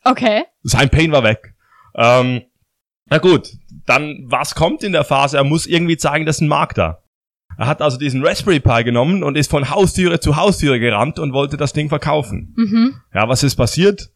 [0.03, 0.43] Okay.
[0.63, 1.55] Sein Pain war weg.
[1.95, 2.41] Ähm,
[3.07, 3.49] na gut,
[3.85, 5.37] dann was kommt in der Phase?
[5.37, 7.03] Er muss irgendwie zeigen, dass ein Markt da.
[7.57, 11.33] Er hat also diesen Raspberry Pi genommen und ist von Haustüre zu Haustüre gerannt und
[11.33, 12.53] wollte das Ding verkaufen.
[12.55, 12.95] Mhm.
[13.13, 14.09] Ja, was ist passiert?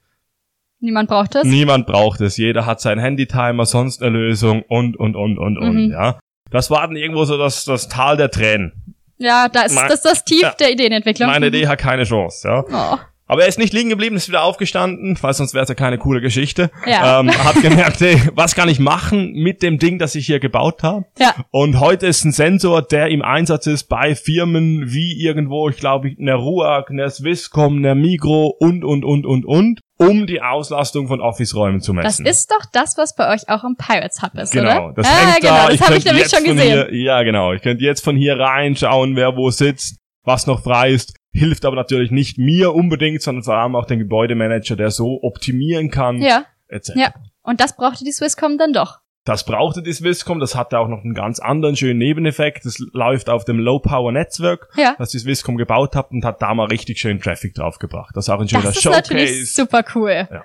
[0.80, 1.43] Niemand braucht es.
[1.43, 2.38] Niemand braucht es.
[2.38, 5.91] Jeder hat seinen Handytimer, sonst eine Lösung und, und, und, und, und, Mhm.
[5.91, 6.19] ja.
[6.52, 8.95] Das war dann irgendwo so das, das Tal der Tränen.
[9.17, 10.51] Ja, da ist Mein- das, ist das Tief Ja.
[10.60, 11.30] der Ideenentwicklung.
[11.30, 12.63] Meine Idee hat keine Chance, ja.
[12.93, 12.97] Oh.
[13.28, 15.97] Aber er ist nicht liegen geblieben, ist wieder aufgestanden, weil sonst wäre es ja keine
[15.97, 16.69] coole Geschichte.
[16.86, 17.19] Ja.
[17.21, 20.84] Ähm, hat gemerkt, hey, was kann ich machen mit dem Ding, das ich hier gebaut
[20.84, 21.06] habe?
[21.17, 21.34] Ja.
[21.49, 26.12] Und heute ist ein Sensor, der im Einsatz ist bei Firmen wie irgendwo, ich glaube,
[26.19, 31.22] eine RUAG, eine Swisscom, eine Migro und, und, und, und, und, um die Auslastung von
[31.22, 32.26] Office-Räumen zu Das messen.
[32.26, 34.94] ist doch das, was bei euch auch im Pirates Hub ist, Genau, oder?
[34.96, 35.70] das ah, hängt genau, da.
[35.70, 36.88] das habe ich nämlich schon gesehen.
[36.90, 37.54] Hier, ja, genau.
[37.54, 41.16] Ich könnte jetzt von hier reinschauen, wer wo sitzt, was noch frei ist.
[41.32, 45.90] Hilft aber natürlich nicht mir unbedingt, sondern vor allem auch den Gebäudemanager, der so optimieren
[45.92, 46.92] kann, Ja, etc.
[46.96, 47.14] ja.
[47.44, 49.00] Und das brauchte die Swisscom dann doch.
[49.26, 52.64] Das brauchte die Swisscom, das hatte auch noch einen ganz anderen schönen Nebeneffekt.
[52.64, 54.96] Das läuft auf dem Low-Power-Netzwerk, Ja.
[55.00, 58.16] das die Swisscom gebaut hat und hat da mal richtig schön Traffic draufgebracht.
[58.16, 59.02] Das ist auch ein schöner Das ist Showcase.
[59.14, 60.28] natürlich super cool.
[60.32, 60.44] Ja.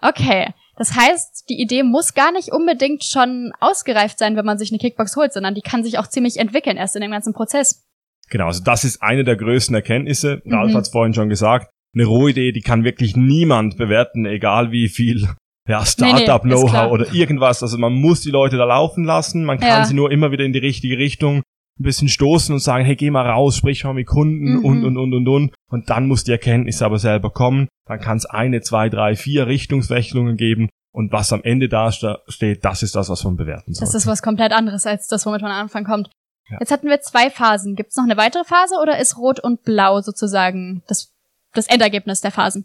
[0.00, 0.48] Okay.
[0.78, 4.78] Das heißt, die Idee muss gar nicht unbedingt schon ausgereift sein, wenn man sich eine
[4.78, 7.86] Kickbox holt, sondern die kann sich auch ziemlich entwickeln, erst in dem ganzen Prozess.
[8.28, 10.42] Genau, also das ist eine der größten Erkenntnisse.
[10.44, 10.54] Mhm.
[10.54, 11.70] Ralf hat es vorhin schon gesagt.
[11.94, 15.28] Eine Rohidee, die kann wirklich niemand bewerten, egal wie viel
[15.66, 16.90] ja, Nee, nee, Startup-Know-how klar.
[16.92, 17.62] oder irgendwas.
[17.62, 19.44] Also man muss die Leute da laufen lassen.
[19.44, 19.84] Man kann Ja.
[19.84, 21.38] sie nur immer wieder in die richtige Richtung
[21.78, 24.64] ein bisschen stoßen und sagen, hey, geh mal raus, sprich mal mit Kunden Mhm.
[24.64, 25.54] und, und, und, und, und.
[25.70, 27.68] Und dann muss die Erkenntnis aber selber kommen.
[27.86, 30.68] Dann kann es eine, zwei, drei, vier Richtungswechslungen geben.
[30.92, 33.84] Und was am Ende da steht, das ist das, was man bewerten soll.
[33.86, 36.08] Das ist was komplett anderes als das, womit man am Anfang kommt.
[36.48, 36.56] Ja.
[36.60, 37.74] Jetzt hatten wir zwei Phasen.
[37.76, 41.12] Gibt es noch eine weitere Phase oder ist Rot und Blau sozusagen das,
[41.52, 42.64] das Endergebnis der Phasen?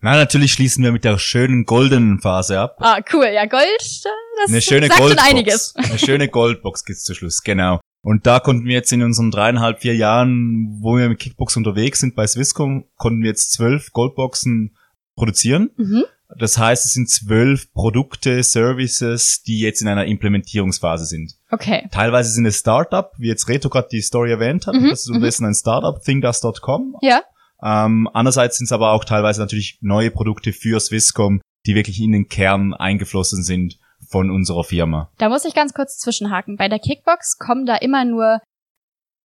[0.00, 2.76] Na, natürlich schließen wir mit der schönen goldenen Phase ab.
[2.78, 3.26] Ah, cool.
[3.34, 5.28] Ja, Gold, das Eine schöne sagt schon Goldbox.
[5.28, 5.74] einiges.
[5.76, 7.80] Eine schöne Goldbox gibt's zum Schluss, genau.
[8.02, 11.98] Und da konnten wir jetzt in unseren dreieinhalb, vier Jahren, wo wir mit Kickbox unterwegs
[11.98, 14.76] sind bei Swisscom, konnten wir jetzt zwölf Goldboxen
[15.16, 15.70] produzieren.
[15.76, 16.04] Mhm.
[16.38, 21.32] Das heißt, es sind zwölf Produkte, Services, die jetzt in einer Implementierungsphase sind.
[21.50, 21.88] Okay.
[21.90, 24.74] Teilweise sind es Startup, wie jetzt Reto gerade die Story erwähnt hat.
[24.74, 26.96] Mhm, Das ist besten ein Startup, thingus.com.
[27.00, 27.22] Ja.
[27.62, 32.12] Ähm, andererseits sind es aber auch teilweise natürlich neue Produkte für Swisscom, die wirklich in
[32.12, 35.10] den Kern eingeflossen sind von unserer Firma.
[35.18, 36.56] Da muss ich ganz kurz zwischenhaken.
[36.56, 38.40] Bei der Kickbox kommen da immer nur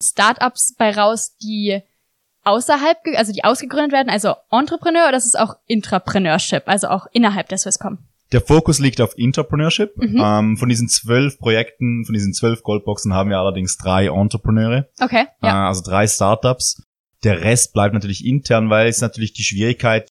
[0.02, 1.82] Startups bei raus, die
[2.44, 7.48] außerhalb, also die ausgegründet werden, also Entrepreneur, oder das ist auch Intrapreneurship, also auch innerhalb
[7.50, 8.00] der Swisscom.
[8.34, 9.96] Der Fokus liegt auf Entrepreneurship.
[9.96, 10.20] Mhm.
[10.20, 15.28] Ähm, von diesen zwölf Projekten, von diesen zwölf Goldboxen haben wir allerdings drei Entrepreneure, Okay,
[15.42, 15.66] ja.
[15.66, 16.82] äh, also drei Startups.
[17.24, 20.08] Der Rest bleibt natürlich intern, weil es natürlich die Schwierigkeit,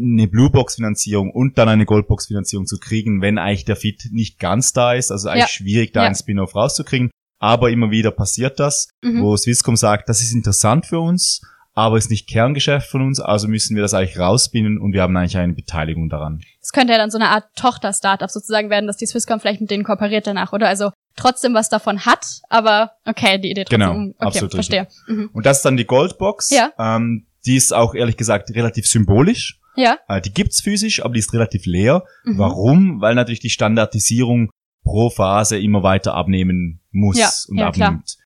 [0.00, 4.92] eine Bluebox-Finanzierung und dann eine Goldbox-Finanzierung zu kriegen, wenn eigentlich der Fit nicht ganz da
[4.94, 5.10] ist.
[5.10, 5.48] Also eigentlich Ja.
[5.48, 6.06] schwierig, da Ja.
[6.06, 7.10] einen Spin-off rauszukriegen.
[7.40, 9.22] Aber immer wieder passiert das, Mhm.
[9.22, 11.40] wo Swisscom sagt, das ist interessant für uns,
[11.74, 15.16] aber ist nicht Kerngeschäft von uns, also müssen wir das eigentlich rausbinden und wir haben
[15.16, 16.40] eigentlich eine Beteiligung daran.
[16.60, 19.70] Es könnte ja dann so eine Art Tochter-Startup sozusagen werden, dass die Swisscom vielleicht mit
[19.70, 20.68] denen kooperiert danach, oder?
[20.68, 23.80] Also trotzdem was davon hat, aber okay, die Idee trotzdem.
[23.80, 24.88] Genau, okay, absolut verstehe.
[25.06, 25.30] Mhm.
[25.32, 26.50] Und das ist dann die Goldbox.
[26.50, 26.72] Ja.
[26.78, 29.60] Ähm, die ist auch ehrlich gesagt relativ symbolisch.
[29.76, 29.98] Ja.
[30.08, 32.04] Äh, die gibt's physisch, aber die ist relativ leer.
[32.24, 32.38] Mhm.
[32.38, 33.00] Warum?
[33.00, 34.50] Weil natürlich die Standardisierung
[34.82, 37.88] pro Phase immer weiter abnehmen muss Ja, und ja, klar.
[37.88, 38.16] abnimmt.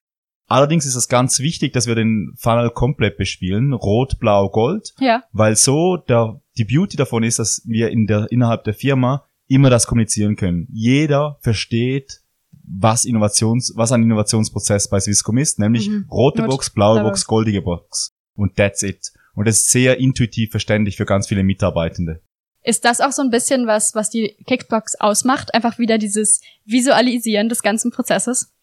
[0.47, 5.23] Allerdings ist es ganz wichtig, dass wir den Funnel komplett bespielen, rot, blau, gold, Ja.
[5.31, 9.69] weil so der, die Beauty davon ist, dass wir in der, innerhalb der Firma immer
[9.69, 10.67] das kommunizieren können.
[10.71, 12.21] Jeder versteht,
[12.63, 16.05] was Innovations, was ein Innovationsprozess bei Swisscom ist, nämlich Mhm.
[16.09, 17.09] rote Rot, Box, blaue blaue.
[17.09, 18.13] Box, goldige Box.
[18.35, 19.11] Und that's it.
[19.35, 22.21] Und das ist sehr intuitiv verständlich für ganz viele Mitarbeitende.
[22.63, 25.53] Ist das auch so ein bisschen was, was die Kickbox ausmacht?
[25.53, 28.53] Einfach wieder dieses Visualisieren des ganzen Prozesses?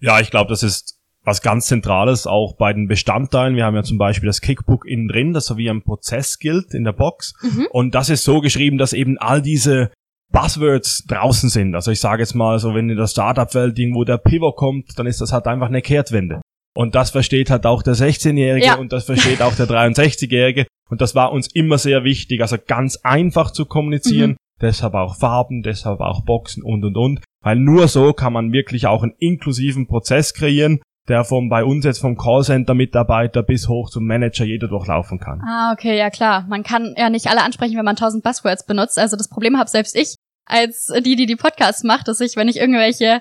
[0.00, 3.56] Ja, ich glaube, das ist was ganz Zentrales auch bei den Bestandteilen.
[3.56, 6.72] Wir haben ja zum Beispiel das Kickbook innen drin, das so wie ein Prozess gilt
[6.72, 7.34] in der Box.
[7.42, 7.66] Mhm.
[7.70, 9.90] Und das ist so geschrieben, dass eben all diese
[10.32, 11.74] Buzzwords draußen sind.
[11.74, 15.06] Also ich sage jetzt mal so, wenn in der Startup-Welt irgendwo der Pivot kommt, dann
[15.06, 16.40] ist das halt einfach eine Kehrtwende.
[16.76, 18.76] Und das versteht halt auch der 16-Jährige Ja.
[18.76, 20.66] und das versteht auch der 63-Jährige.
[20.88, 24.32] Und das war uns immer sehr wichtig, also ganz einfach zu kommunizieren.
[24.32, 24.36] Mhm.
[24.60, 27.20] Deshalb auch Farben, deshalb auch Boxen und und und.
[27.42, 31.84] Weil nur so kann man wirklich auch einen inklusiven Prozess kreieren, der vom bei uns
[31.84, 35.42] jetzt vom Callcenter-Mitarbeiter bis hoch zum Manager jeder durchlaufen kann.
[35.42, 36.46] Ah, okay, ja klar.
[36.48, 38.98] Man kann ja nicht alle ansprechen, wenn man tausend Buzzwords benutzt.
[38.98, 40.14] Also das Problem habe selbst ich,
[40.46, 43.18] als die, die die Podcasts macht, dass ich, wenn ich irgendwelche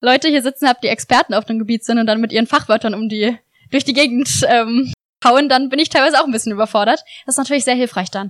[0.00, 2.94] Leute hier sitzen habe, die Experten auf dem Gebiet sind und dann mit ihren Fachwörtern
[2.94, 3.36] um die
[3.70, 4.92] durch die Gegend ähm,
[5.24, 7.02] hauen, dann bin ich teilweise auch ein bisschen überfordert.
[7.26, 8.28] Das ist natürlich sehr hilfreich dann.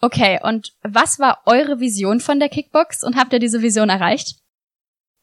[0.00, 4.39] Okay, und was war eure Vision von der Kickbox und habt ihr diese Vision erreicht?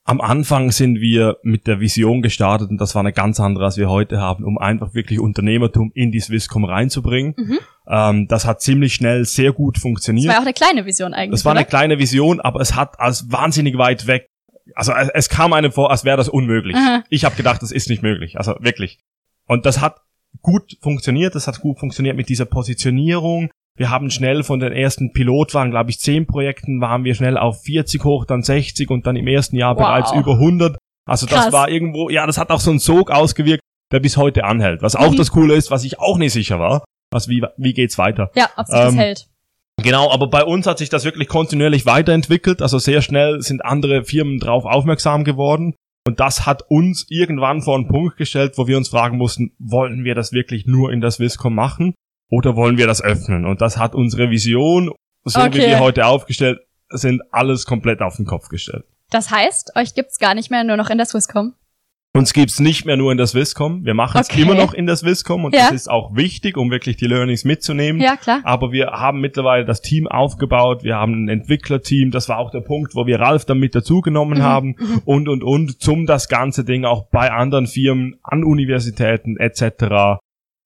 [0.10, 3.76] Am Anfang sind wir mit der Vision gestartet und das war eine ganz andere, als
[3.76, 7.34] wir heute haben, um einfach wirklich Unternehmertum in die Swisscom reinzubringen.
[7.38, 7.60] Mhm.
[7.90, 10.28] Ähm, das hat ziemlich schnell sehr gut Das funktioniert.
[10.28, 11.32] war ja auch eine kleine Vision eigentlich.
[11.32, 11.60] Das war oder?
[11.60, 14.30] eine kleine Vision, aber es hat als wahnsinnig weit weg.
[14.76, 16.78] Also es, es kam einem vor, als wäre das unmöglich.
[16.78, 17.04] Aha.
[17.10, 18.38] Ich habe gedacht, das ist nicht möglich.
[18.38, 19.00] Also wirklich.
[19.46, 19.98] Und das hat
[20.42, 21.36] gut funktioniert.
[21.36, 23.50] Das hat gut funktioniert mit dieser Positionierung.
[23.78, 27.62] Wir haben schnell von den ersten Pilotwagen, glaube ich, zehn Projekten, waren wir schnell auf
[27.64, 29.84] 40 hoch, dann 60 und dann im ersten Jahr Wow.
[29.84, 30.78] bereits über 100.
[31.08, 31.54] Also das Krass.
[31.54, 33.62] war irgendwo, ja, das hat auch so einen Sog ausgewirkt,
[33.94, 34.82] der bis heute anhält.
[34.82, 35.16] Was auch Mhm.
[35.18, 36.84] das Coole ist, was ich auch nicht sicher war.
[37.12, 38.32] Was, wie, wie geht's weiter?
[38.36, 39.28] Ja, ob sich das Ähm, hält.
[39.82, 42.62] Genau, aber bei uns hat sich das wirklich kontinuierlich weiterentwickelt.
[42.64, 45.76] Also sehr schnell sind andere Firmen drauf aufmerksam geworden.
[46.08, 50.04] Und das hat uns irgendwann vor einen Punkt gestellt, wo wir uns fragen mussten, wollen
[50.04, 51.94] wir das wirklich nur in der Swisscom machen
[52.30, 53.46] oder wollen wir das öffnen?
[53.46, 54.92] Und das hat unsere Vision,
[55.24, 55.68] so wie Okay.
[55.68, 56.60] wir heute aufgestellt
[56.90, 58.86] sind, alles komplett auf den Kopf gestellt.
[59.10, 61.54] Das heißt, euch gibt's gar nicht mehr nur noch in der Swisscom.
[62.14, 63.86] Uns gibt's nicht mehr nur in der Swisscom.
[63.86, 64.42] Wir machen es Okay.
[64.42, 65.64] immer noch in der Swisscom und Ja.
[65.66, 68.02] das ist auch wichtig, um wirklich die Learnings mitzunehmen.
[68.02, 68.42] Ja, klar.
[68.44, 72.62] Aber wir haben mittlerweile das Team aufgebaut, wir haben ein Entwicklerteam, das war auch der
[72.62, 76.64] Punkt, wo wir Ralf dann mit dazugenommen Mhm, haben und und und, zum das ganze
[76.64, 80.18] Ding auch bei anderen Firmen, an Universitäten etc.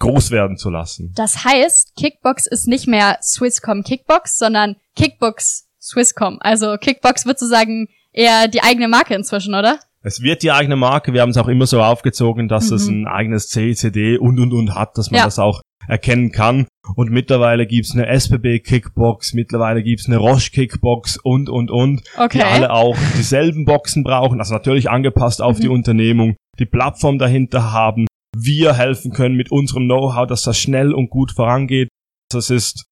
[0.02, 1.14] groß werden zu lassen.
[1.16, 6.38] Das heißt, Kickbox ist nicht mehr Swisscom Kickbox, sondern Kickbox Swisscom.
[6.42, 9.80] Also Kickbox wird sozusagen eher die eigene Marke inzwischen, oder?
[10.04, 12.76] Es wird die eigene Marke, wir haben es auch immer so aufgezogen, dass Mhm.
[12.76, 15.26] es ein eigenes CCD und und und hat, dass man Ja.
[15.26, 16.68] das auch erkennen kann.
[16.96, 22.02] Und mittlerweile gibt's eine SPB Kickbox, mittlerweile gibt's eine Roche Kickbox und und und.
[22.18, 22.40] Okay.
[22.40, 25.62] die alle auch dieselben Boxen brauchen, also natürlich angepasst auf Mhm.
[25.62, 28.08] die Unternehmung, die Plattform dahinter haben.
[28.36, 31.90] Wir helfen können mit unserem Know-how, dass das schnell und gut vorangeht.
[32.32, 32.86] Das ist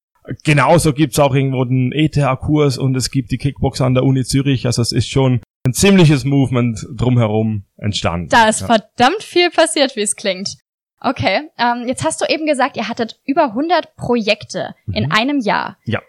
[0.44, 4.66] genauso gibt's auch irgendwo den ETH-Kurs und es gibt die Kickbox an der Uni Zürich.
[4.66, 8.28] Also es ist schon ein ziemliches Movement drumherum entstanden.
[8.28, 8.66] Da ist Ja.
[8.66, 10.56] verdammt viel passiert, wie es klingt.
[11.00, 15.12] Okay, ähm, jetzt hast du eben gesagt, ihr hattet über 100 Projekte in Mhm.
[15.12, 15.78] einem Jahr.
[15.86, 16.00] Ja.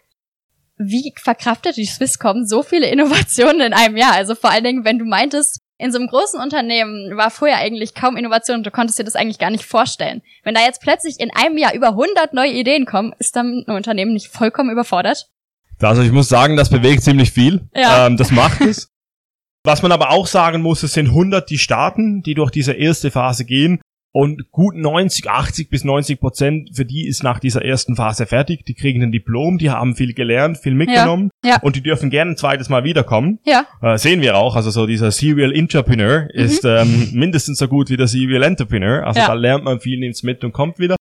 [0.78, 4.12] Wie verkraftet die Swisscom so viele Innovationen in einem Jahr?
[4.13, 7.96] Also vor allen Dingen, wenn du meintest, in so einem großen Unternehmen war vorher eigentlich
[7.96, 10.22] kaum Innovation und du konntest dir das eigentlich gar nicht vorstellen.
[10.44, 13.76] Wenn da jetzt plötzlich in einem Jahr über 100 neue Ideen kommen, ist dann ein
[13.76, 15.28] Unternehmen nicht vollkommen überfordert?
[15.82, 17.67] Also ich muss sagen, das bewegt ziemlich viel.
[17.76, 18.06] Ja.
[18.06, 18.89] Ähm, das macht es.
[19.63, 23.10] Was man aber auch sagen muss, es sind 100 die Staaten, die durch diese erste
[23.10, 23.82] Phase gehen.
[24.13, 28.65] Und gut 90, 80 bis 90 Prozent für die ist nach dieser ersten Phase fertig.
[28.65, 31.30] Die kriegen ein Diplom, die haben viel gelernt, viel mitgenommen.
[31.45, 31.60] ja.
[31.62, 33.39] Und die dürfen gerne ein zweites Mal wiederkommen.
[33.45, 33.65] Ja.
[33.82, 34.58] Äh, sehen wir auch.
[34.58, 39.06] Also so dieser Serial Entrepreneur ist ähm, mindestens so gut wie der Serial Entrepreneur.
[39.08, 39.21] Also Mhm.
[39.21, 39.28] Ja.
[39.28, 40.97] da lernt man viel, nimmt's mit und kommt wieder.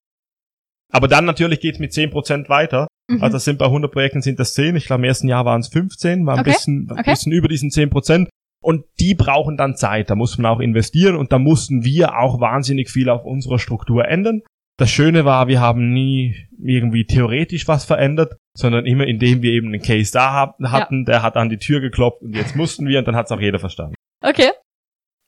[0.93, 2.87] Aber dann natürlich geht's mit 10 Prozent weiter.
[3.09, 3.23] Mhm.
[3.23, 4.77] Also das sind bei 100 Projekten sind das 10.
[4.77, 6.51] Ich glaube, im ersten Jahr waren es 15, war ein Okay.
[6.53, 7.11] bisschen, ein Okay.
[7.11, 8.29] bisschen über diesen 10 Prozent.
[8.63, 10.11] Und die brauchen dann Zeit.
[10.11, 14.07] Da muss man auch investieren und da mussten wir auch wahnsinnig viel auf unserer Struktur
[14.07, 14.43] ändern.
[14.77, 19.69] Das Schöne war, wir haben nie irgendwie theoretisch was verändert, sondern immer indem wir eben
[19.69, 23.09] einen Case da hatten, der hat an die Tür geklopft und jetzt mussten wir und
[23.09, 23.95] dann hat es auch jeder verstanden.
[24.23, 24.51] Okay.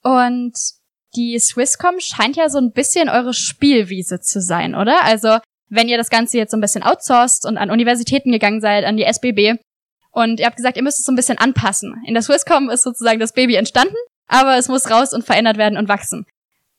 [0.02, 0.54] Und
[1.16, 5.04] die Swisscom scheint ja so ein bisschen eure Spielwiese zu sein, oder?
[5.04, 8.84] Also, wenn ihr das Ganze jetzt so ein bisschen outsourced und an Universitäten gegangen seid,
[8.84, 9.58] an die SBB,
[10.12, 11.94] und ihr habt gesagt, ihr müsst es so ein bisschen anpassen.
[12.06, 13.96] In der Swisscom ist sozusagen das Baby entstanden,
[14.28, 16.24] aber es muss raus und verändert werden und wachsen.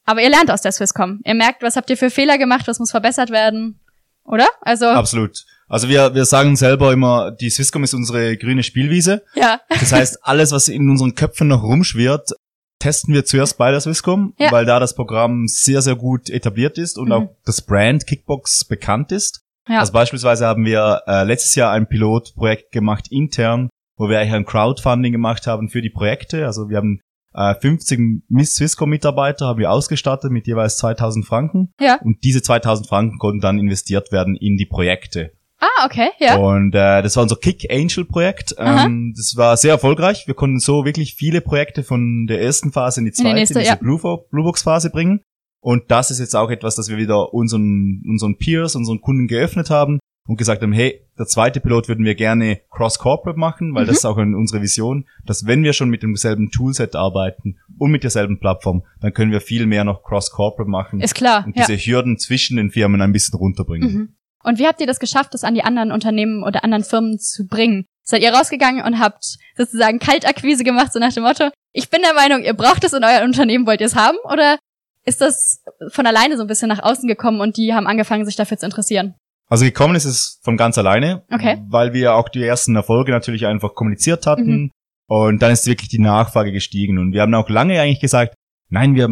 [0.05, 1.21] Aber ihr lernt aus der Swisscom.
[1.25, 3.79] Ihr merkt, was habt ihr für Fehler gemacht, was muss verbessert werden.
[4.25, 4.47] Oder?
[4.61, 4.85] Also.
[4.87, 5.43] Absolut.
[5.67, 9.23] Also wir, wir sagen selber immer, die Swisscom ist unsere grüne Spielwiese.
[9.33, 9.61] Ja.
[9.69, 12.31] Das heißt, alles, was in unseren Köpfen noch rumschwirrt,
[12.79, 14.51] testen wir zuerst bei der Swisscom, Ja.
[14.51, 17.11] weil da das Programm sehr, sehr gut etabliert ist und Mhm.
[17.13, 19.42] auch das Brand Kickbox bekannt ist.
[19.67, 19.79] Ja.
[19.79, 24.45] Also beispielsweise haben wir äh, letztes Jahr ein Pilotprojekt gemacht intern, wo wir eigentlich ein
[24.45, 26.45] Crowdfunding gemacht haben für die Projekte.
[26.45, 26.99] Also wir haben
[27.33, 31.71] äh, 50 Miss Swisscom Mitarbeiter haben wir ausgestattet mit jeweils 2000 Franken.
[31.79, 31.99] Ja.
[32.03, 35.31] Und diese 2000 Franken konnten dann investiert werden in die Projekte.
[35.59, 36.35] Ah, okay, ja.
[36.35, 38.53] Und äh, das war unser Kick Angel Projekt.
[38.57, 40.27] Ähm, das war sehr erfolgreich.
[40.27, 43.35] Wir konnten so wirklich viele Projekte von der ersten Phase in die die zweite, in,
[43.35, 43.75] nächste, diese ja.
[43.75, 45.21] Blue, Bluebox Phase bringen.
[45.63, 49.69] Und das ist jetzt auch etwas, das wir wieder unseren, unseren Peers, unseren Kunden geöffnet
[49.69, 53.87] haben und gesagt haben, hey, der zweite Pilot würden wir gerne cross-corporate machen, weil Mhm.
[53.87, 58.03] das ist auch unsere Vision, dass wenn wir schon mit demselben Toolset arbeiten und mit
[58.03, 61.45] derselben Plattform, dann können wir viel mehr noch cross-corporate machen Ist klar.
[61.45, 61.65] und Ja.
[61.65, 63.93] diese Hürden zwischen den Firmen ein bisschen runterbringen.
[63.93, 64.15] Mhm.
[64.43, 67.47] Und wie habt ihr das geschafft, das an die anderen Unternehmen oder anderen Firmen zu
[67.47, 67.85] bringen?
[68.05, 72.13] Seid ihr rausgegangen und habt sozusagen Kaltakquise gemacht, so nach dem Motto, ich bin der
[72.13, 74.17] Meinung, ihr braucht es in euer Unternehmen, wollt ihr es haben?
[74.25, 74.57] Oder
[75.05, 78.35] ist das von alleine so ein bisschen nach außen gekommen und die haben angefangen, sich
[78.35, 79.15] dafür zu interessieren?
[79.49, 81.61] Also gekommen ist es von ganz alleine, Okay.
[81.69, 84.55] weil wir auch die ersten Erfolge natürlich einfach kommuniziert hatten.
[84.63, 84.71] Mhm.
[85.07, 86.97] Und dann ist wirklich die Nachfrage gestiegen.
[86.97, 88.33] Und wir haben auch lange eigentlich gesagt,
[88.69, 89.07] nein, wir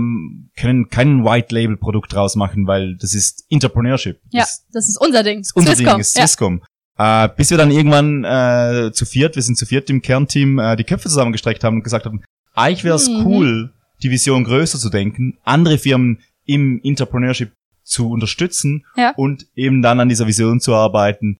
[0.58, 4.19] können kein White-Label-Produkt draus machen, weil das ist Entrepreneurship.
[4.32, 5.41] Ja, Das das ist unser Ding.
[5.41, 5.93] ist unser Swisscom.
[5.95, 6.21] Ding, ist ja.
[6.25, 6.62] Swisscom.
[6.97, 10.75] Äh, bis wir dann irgendwann äh, zu viert, wir sind zu viert im Kernteam, äh,
[10.75, 12.23] die Köpfe zusammengestreckt haben und gesagt haben,
[12.56, 13.25] eigentlich wäre es Mhm.
[13.25, 13.73] cool,
[14.04, 17.52] die Vision größer zu denken, andere Firmen im Entrepreneurship
[17.84, 19.14] zu unterstützen Ja.
[19.16, 21.38] und eben dann an dieser Vision zu arbeiten,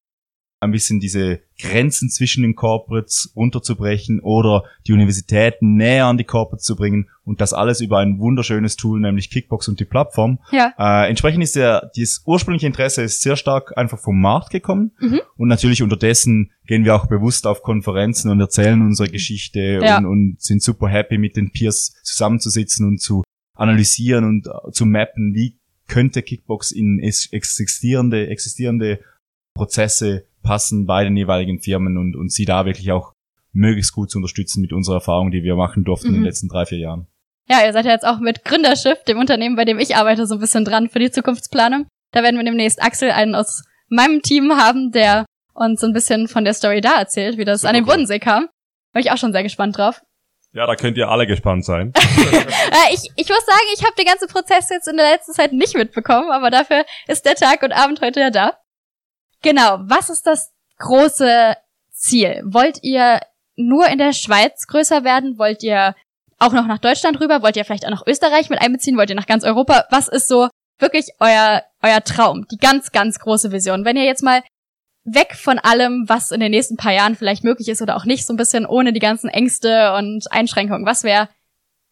[0.62, 6.66] ein bisschen diese Grenzen zwischen den Corporates runterzubrechen oder die Universitäten näher an die Corporates
[6.66, 10.40] zu bringen und das alles über ein wunderschönes Tool, nämlich Kickbox und die Plattform.
[10.52, 10.74] Ja.
[10.78, 14.92] Äh, entsprechend ist der, dieses ursprüngliche Interesse ist sehr stark einfach vom Markt gekommen.
[15.00, 15.22] Mhm.
[15.36, 19.98] Und natürlich unterdessen gehen wir auch bewusst auf Konferenzen und erzählen unsere Geschichte Ja.
[19.98, 23.24] und, und sind super happy, mit den Peers zusammenzusitzen und zu
[23.56, 29.00] analysieren und äh, zu mappen, wie könnte Kickbox in existierende, existierende
[29.54, 33.14] Prozesse passen bei den jeweiligen Firmen und, und sie da wirklich auch
[33.54, 36.18] möglichst gut zu unterstützen mit unserer Erfahrung, die wir machen durften in Mhm.
[36.20, 37.08] den letzten drei, vier Jahren.
[37.50, 40.36] Ja, ihr seid ja jetzt auch mit Gründerschiff, dem Unternehmen, bei dem ich arbeite, so
[40.36, 41.86] ein bisschen dran für die Zukunftsplanung.
[42.12, 46.28] Da werden wir demnächst Axel, einen aus meinem Team haben, der uns so ein bisschen
[46.30, 47.86] von der Story da erzählt, wie das Super an den.
[47.86, 48.48] Bodensee kam.
[48.94, 50.02] War ich auch schon sehr gespannt drauf.
[50.54, 51.92] Ja, da könnt ihr alle gespannt sein.
[52.72, 55.52] Äh, ich, ich muss sagen, ich habe den ganzen Prozess jetzt in der letzten Zeit
[55.52, 58.54] nicht mitbekommen, aber dafür ist der Tag und Abend heute ja da.
[59.42, 61.56] Genau, was ist das große
[61.92, 62.42] Ziel?
[62.46, 63.20] Wollt ihr
[63.56, 65.38] nur in der Schweiz größer werden?
[65.38, 65.96] Wollt ihr
[66.40, 67.42] auch noch nach Deutschland rüber?
[67.42, 68.98] Wollt ihr vielleicht auch noch Österreich mit einbeziehen?
[68.98, 69.86] Wollt ihr nach ganz Europa?
[69.90, 70.50] Was ist so
[70.80, 72.46] wirklich euer, euer Traum?
[72.52, 73.86] Die ganz, ganz große Vision.
[73.86, 74.42] Wenn ihr jetzt mal
[75.04, 78.26] weg von allem, was in den nächsten paar Jahren vielleicht möglich ist oder auch nicht,
[78.26, 81.30] so ein bisschen ohne die ganzen Ängste und Einschränkungen, was wäre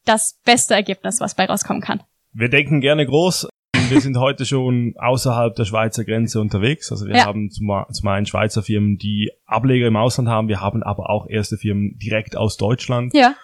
[0.05, 2.03] das beste Ergebnis, was bei rauskommen kann?
[2.33, 3.47] Wir denken gerne groß.
[3.89, 6.91] Wir sind heute schon außerhalb der Schweizer Grenze unterwegs.
[6.91, 7.25] Also wir Ja.
[7.25, 10.47] haben zum, zum einen Schweizer Firmen, die Ableger im Ausland haben.
[10.47, 13.13] Wir haben aber auch erste Firmen direkt aus Deutschland.
[13.13, 13.35] Ja.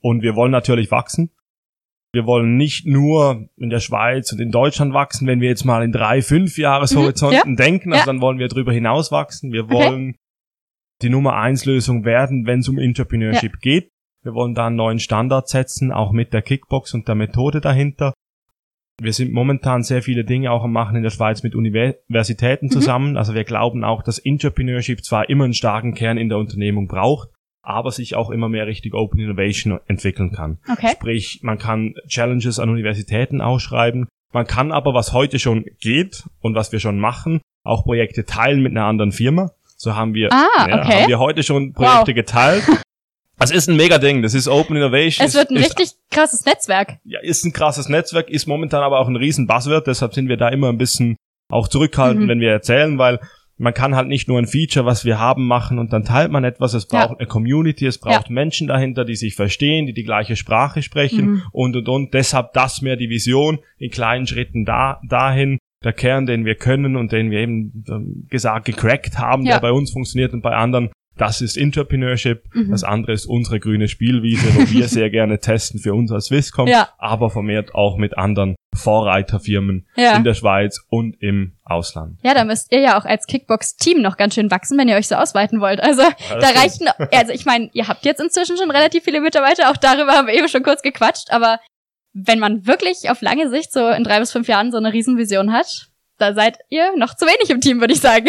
[0.00, 1.30] Und wir wollen natürlich wachsen.
[2.12, 5.84] Wir wollen nicht nur in der Schweiz und in Deutschland wachsen, wenn wir jetzt mal
[5.84, 8.06] in drei, fünf Jahreshorizonten denken, also Ja.
[8.06, 9.52] dann wollen wir darüber hinaus wachsen.
[9.52, 9.74] Wir Okay.
[9.74, 10.16] wollen
[11.02, 13.90] die Nummer eins Lösung werden, wenn es um Entrepreneurship geht.
[14.22, 18.12] Wir wollen da einen neuen Standard setzen, auch mit der Kickbox und der Methode dahinter.
[19.02, 22.70] Wir sind momentan sehr viele Dinge auch am machen in der Schweiz mit Universitäten Mhm.
[22.70, 23.16] zusammen.
[23.16, 27.28] Also wir glauben auch, dass Entrepreneurship zwar immer einen starken Kern in der Unternehmung braucht,
[27.62, 30.58] aber sich auch immer mehr Richtung Open Innovation entwickeln kann.
[30.70, 30.90] Okay.
[30.92, 34.06] Sprich, man kann Challenges an Universitäten ausschreiben.
[34.32, 38.62] Man kann aber, was heute schon geht und was wir schon machen, auch Projekte teilen
[38.62, 39.50] mit einer anderen Firma.
[39.76, 40.92] So haben wir, Ah, ja, okay.
[41.02, 42.64] haben wir heute schon Projekte geteilt.
[43.40, 44.22] Das ist ein mega Ding.
[44.22, 45.26] Das ist Open Innovation.
[45.26, 46.98] Es wird ein ist, richtig krasses Netzwerk.
[47.04, 49.86] ja, ist ein krasses Netzwerk, ist momentan aber auch ein riesen Buzzword.
[49.86, 51.16] Deshalb sind wir da immer ein bisschen
[51.50, 52.28] auch zurückhaltend, Mhm.
[52.28, 53.18] wenn wir erzählen, weil
[53.56, 56.44] man kann halt nicht nur ein Feature, was wir haben, machen und dann teilt man
[56.44, 56.72] etwas.
[56.74, 57.06] Es Ja.
[57.06, 61.26] braucht eine Community, es braucht Menschen dahinter, die sich verstehen, die die gleiche Sprache sprechen
[61.30, 61.42] Mhm.
[61.52, 62.14] und und und.
[62.14, 65.58] Deshalb das mehr die Vision in kleinen Schritten da dahin.
[65.82, 69.54] Der Kern, den wir können und den wir eben ähm, gesagt gecrackt haben, Ja.
[69.54, 72.44] der bei uns funktioniert und bei anderen, das ist Entrepreneurship.
[72.54, 72.70] Mhm.
[72.70, 76.66] Das andere ist unsere grüne Spielwiese, wo wir sehr gerne testen für uns als Swisscom,
[76.68, 76.88] Ja.
[76.98, 80.16] aber vermehrt auch mit anderen Vorreiterfirmen Ja.
[80.16, 82.18] in der Schweiz und im Ausland.
[82.22, 85.08] Ja, da müsst ihr ja auch als Kickbox-Team noch ganz schön wachsen, wenn ihr euch
[85.08, 85.80] so ausweiten wollt.
[85.80, 89.70] Also das da reichen, also ich meine, ihr habt jetzt inzwischen schon relativ viele Mitarbeiter,
[89.70, 91.58] auch darüber haben wir eben schon kurz gequatscht, aber
[92.12, 95.52] wenn man wirklich auf lange Sicht so in drei bis fünf Jahren so eine Riesenvision
[95.52, 95.88] hat,
[96.18, 98.28] da seid ihr noch zu wenig im Team, würde ich sagen.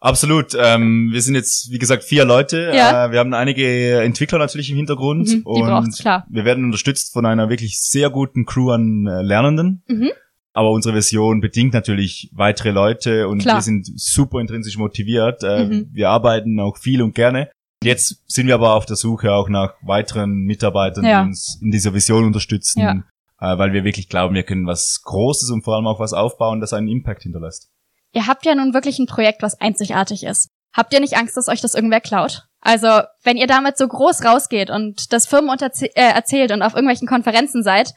[0.00, 0.54] Absolut.
[0.58, 2.70] Ähm, wir sind jetzt, wie gesagt, vier Leute.
[2.74, 3.06] Ja.
[3.06, 5.26] Äh, wir haben einige Entwickler natürlich im Hintergrund.
[5.28, 6.24] Mhm, die und braucht's, klar.
[6.30, 9.82] wir werden unterstützt von einer wirklich sehr guten Crew an äh, Lernenden.
[9.88, 10.10] Mhm.
[10.52, 13.56] Aber unsere Version bedingt natürlich weitere Leute und Klar.
[13.56, 15.42] wir sind super intrinsisch motiviert.
[15.42, 15.88] Äh, Mhm.
[15.92, 17.50] Wir arbeiten auch viel und gerne.
[17.82, 21.22] Jetzt sind wir aber auf der Suche auch nach weiteren Mitarbeitern, Ja.
[21.22, 22.92] die uns in dieser Vision unterstützen, Ja.
[23.40, 26.60] äh, weil wir wirklich glauben, wir können was Großes und vor allem auch was aufbauen,
[26.60, 27.70] das einen Impact hinterlässt.
[28.18, 30.48] Ihr habt ja nun wirklich ein Projekt, was einzigartig ist.
[30.76, 32.46] Habt ihr nicht Angst, dass euch das irgendwer klaut?
[32.60, 37.06] Also, wenn ihr damit so groß rausgeht und das Firmen äh, erzählt und auf irgendwelchen
[37.06, 37.92] Konferenzen seid,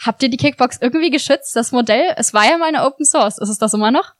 [0.00, 1.56] habt ihr die Kickbox irgendwie geschützt?
[1.56, 3.38] Das Modell, es war ja mal eine Open Source.
[3.38, 4.12] Ist es das immer noch?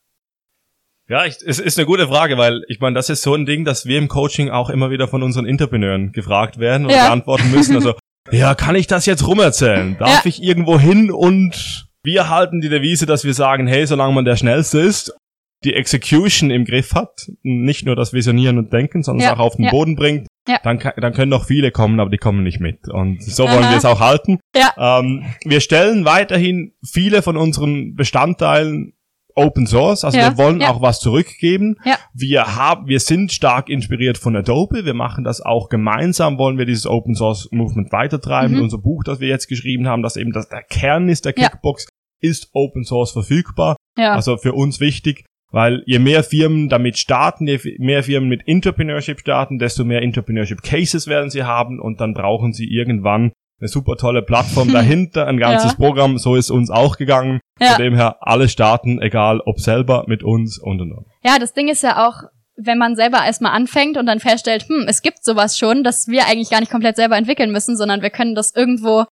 [1.08, 3.64] Ja, ich, es ist eine gute Frage, weil ich meine, das ist so ein Ding,
[3.64, 7.04] dass wir im Coaching auch immer wieder von unseren Interpreneuren gefragt werden und Ja.
[7.06, 7.76] beantworten müssen.
[7.76, 7.94] Also,
[8.32, 9.96] ja, kann ich das jetzt rumerzählen?
[10.00, 10.20] Darf Ja.
[10.24, 11.12] ich irgendwo hin?
[11.12, 15.14] Und wir halten die Devise, dass wir sagen, hey, solange man der Schnellste ist,
[15.64, 19.44] die Execution im Griff hat, nicht nur das Visionieren und Denken, sondern Ja, es auch
[19.44, 19.70] auf den ja.
[19.70, 20.58] Boden bringt, Ja.
[20.62, 22.88] dann, dann können noch viele kommen, aber die kommen nicht mit.
[22.88, 23.54] Und so Aha.
[23.56, 24.38] wollen wir es auch halten.
[24.54, 25.00] Ja.
[25.00, 28.92] Ähm, wir stellen weiterhin viele von unseren Bestandteilen
[29.36, 30.70] Open Source, also Ja, wir wollen ja.
[30.70, 31.76] auch was zurückgeben.
[31.84, 31.96] Ja.
[32.14, 34.84] Wir haben, wir sind stark inspiriert von Adobe.
[34.84, 38.56] Wir machen das auch gemeinsam, wollen wir dieses Open Source Movement weitertreiben.
[38.56, 38.62] Mhm.
[38.62, 41.32] Unser Buch, das wir jetzt geschrieben haben, das eben das, der Kern ist der.
[41.32, 41.88] Kickbox,
[42.20, 43.76] ist Open Source verfügbar.
[43.98, 44.14] Ja.
[44.14, 49.20] Also für uns wichtig, weil je mehr Firmen damit starten, je mehr Firmen mit Entrepreneurship
[49.20, 53.30] starten, desto mehr Entrepreneurship Cases werden sie haben und dann brauchen sie irgendwann
[53.60, 55.76] eine super tolle Plattform dahinter, ein ganzes Ja.
[55.76, 56.18] Programm.
[56.18, 57.38] So ist uns auch gegangen.
[57.60, 57.74] Ja.
[57.74, 61.06] Von dem her alle starten, egal ob selber mit uns und und und.
[61.22, 62.24] Ja, das Ding ist ja auch,
[62.56, 66.26] wenn man selber erstmal anfängt und dann feststellt, hm, es gibt sowas schon, dass wir
[66.26, 69.04] eigentlich gar nicht komplett selber entwickeln müssen, sondern wir können das irgendwo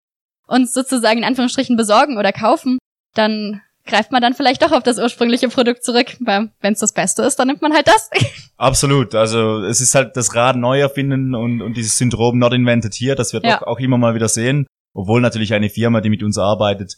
[0.48, 2.80] uns sozusagen in Anführungsstrichen besorgen oder kaufen,
[3.14, 6.16] dann greift man dann vielleicht doch auf das ursprüngliche Produkt zurück.
[6.20, 8.10] Weil wenn es das Beste ist, dann nimmt man halt das.
[8.58, 9.16] Absolut.
[9.16, 13.16] Also es ist halt das Rad neu erfinden und, und dieses Syndrom not invented here,
[13.16, 13.58] das wir Ja.
[13.60, 14.66] doch auch immer mal wieder sehen.
[14.94, 16.98] Obwohl natürlich eine Firma, die mit uns arbeitet,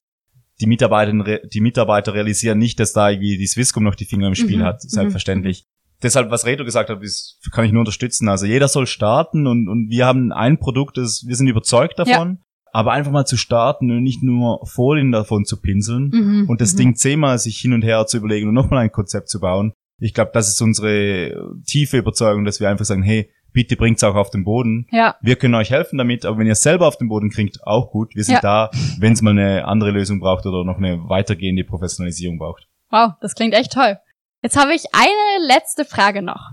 [0.62, 4.36] die Mitarbeiter, die Mitarbeiter realisieren nicht, dass da irgendwie die Swisscom noch die Finger im
[4.36, 4.64] Spiel Mhm.
[4.64, 4.82] hat.
[4.82, 5.66] Selbstverständlich.
[6.02, 8.28] Deshalb, was Reto gesagt hat, ist, kann ich nur unterstützen.
[8.28, 12.40] Also jeder soll starten und, und wir haben ein Produkt, das, wir sind überzeugt davon.
[12.76, 16.50] Aber einfach mal zu starten und nicht nur Folien davon zu pinseln Mhm.
[16.50, 19.40] und das Ding zehnmal sich hin und her zu überlegen und nochmal ein Konzept zu
[19.40, 19.74] bauen.
[20.02, 24.16] Ich glaube, das ist unsere tiefe Überzeugung, dass wir einfach sagen, hey, bitte bringt's auch
[24.16, 24.88] auf den Boden.
[24.92, 27.60] Ja, Wir können euch helfen damit, aber wenn ihr es selber auf den Boden kriegt,
[27.64, 28.16] auch gut.
[28.16, 28.42] Wir sind Ja.
[28.42, 32.68] da, wenn es mal eine andere Lösung braucht oder noch eine weitergehende Professionalisierung braucht.
[32.90, 33.98] wow, das klingt echt toll.
[34.42, 36.52] Jetzt habe ich eine letzte Frage noch.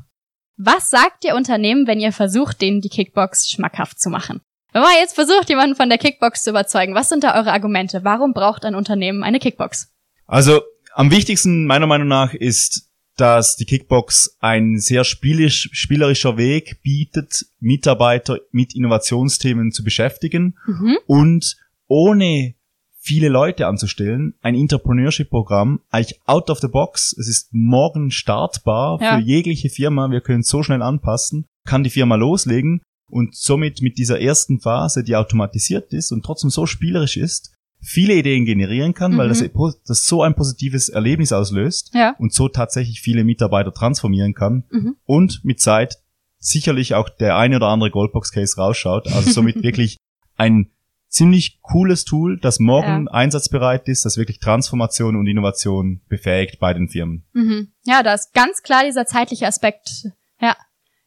[0.59, 4.43] Was sagt ihr Unternehmen, wenn ihr versucht, denen die Kickbox schmackhaft zu machen?
[4.73, 8.05] Wenn man jetzt versucht, jemanden von der Kickbox zu überzeugen, was sind da eure Argumente?
[8.05, 9.93] Warum braucht ein Unternehmen eine Kickbox?
[10.27, 10.61] Also
[10.95, 17.47] am wichtigsten meiner Meinung nach ist, dass die Kickbox ein sehr spielisch, spielerischer Weg bietet,
[17.59, 20.99] Mitarbeiter mit Innovationsthemen zu beschäftigen Mhm.
[21.07, 21.57] und
[21.87, 22.55] ohne
[23.03, 27.15] viele Leute anzustellen, ein Entrepreneurship-Programm, eigentlich out of the box.
[27.19, 29.17] Es ist morgen startbar Ja.
[29.17, 30.11] für jegliche Firma.
[30.11, 34.61] Wir können es so schnell anpassen, kann die Firma loslegen und somit mit dieser ersten
[34.61, 37.53] Phase, die automatisiert ist und trotzdem so spielerisch ist,
[37.83, 39.51] viele Ideen generieren kann, weil Mhm.
[39.55, 42.15] das, das so ein positives Erlebnis auslöst Ja.
[42.19, 44.97] und so tatsächlich viele Mitarbeiter transformieren kann Mhm.
[45.07, 45.97] und mit Zeit
[46.39, 49.09] sicherlich auch der eine oder andere Goldbox-Case rausschaut.
[49.13, 49.97] Also somit wirklich
[50.37, 50.71] ein
[51.09, 56.89] ziemlich cooles Tool, das morgen einsatzbereit ist, das wirklich Transformation und Innovation befähigt bei den
[56.89, 57.25] Firmen.
[57.33, 57.73] Mhm.
[57.85, 60.07] Ja, da ist ganz klar dieser zeitliche Aspekt.
[60.41, 60.55] Ja.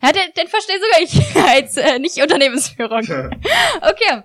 [0.03, 2.99] Ja, den, den verstehe sogar ich als äh, nicht Unternehmensführung.
[2.99, 4.23] Okay.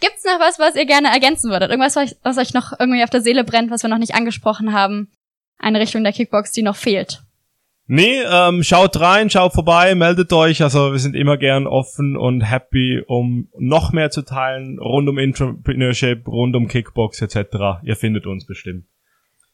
[0.00, 1.70] Gibt's noch was, was ihr gerne ergänzen würdet?
[1.70, 4.72] Irgendwas, was, was euch noch irgendwie auf der Seele brennt, was wir noch nicht angesprochen
[4.72, 5.12] haben?
[5.58, 7.22] Eine Richtung der Kickbox, die noch fehlt.
[7.90, 10.62] Nee, ähm, schaut rein, schaut vorbei, meldet euch.
[10.62, 15.18] Also wir sind immer gern offen und happy, um noch mehr zu teilen rund um
[15.18, 17.82] Entrepreneurship, rund um Kickbox etc.
[17.82, 18.84] Ihr findet uns bestimmt.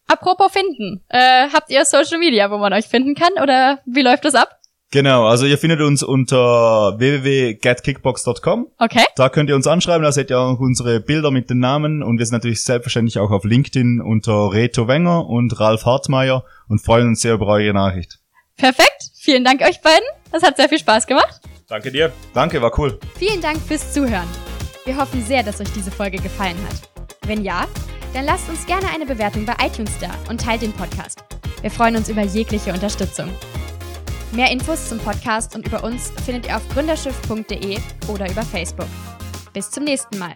[0.06, 1.04] Apropos finden.
[1.08, 3.32] Äh, habt ihr Social Media, wo man euch finden kann?
[3.42, 4.60] Oder wie läuft das ab?
[4.94, 8.68] Genau, also ihr findet uns unter www.getkickbox.com.
[8.78, 9.02] Okay.
[9.16, 12.20] Da könnt ihr uns anschreiben, da seht ihr auch unsere Bilder mit den Namen und
[12.20, 17.08] wir sind natürlich selbstverständlich auch auf LinkedIn unter Reto Wenger und Ralf Hartmeier und freuen
[17.08, 18.20] uns sehr über eure Nachricht.
[18.56, 19.10] Perfekt.
[19.18, 20.06] Vielen Dank euch beiden.
[20.30, 21.40] Das hat sehr viel Spaß gemacht.
[21.66, 22.12] Danke dir.
[22.32, 22.96] Danke, war cool.
[23.18, 24.28] Vielen Dank fürs Zuhören.
[24.84, 27.08] Wir hoffen sehr, dass euch diese Folge gefallen hat.
[27.26, 27.66] Wenn ja,
[28.12, 31.24] dann lasst uns gerne eine Bewertung bei iTunes da und teilt den Podcast.
[31.62, 33.28] Wir freuen uns über jegliche Unterstützung.
[34.34, 37.78] Mehr Infos zum Podcast und über uns findet ihr auf gründerschiff.de
[38.08, 38.88] oder über Facebook.
[39.52, 40.34] Bis zum nächsten Mal.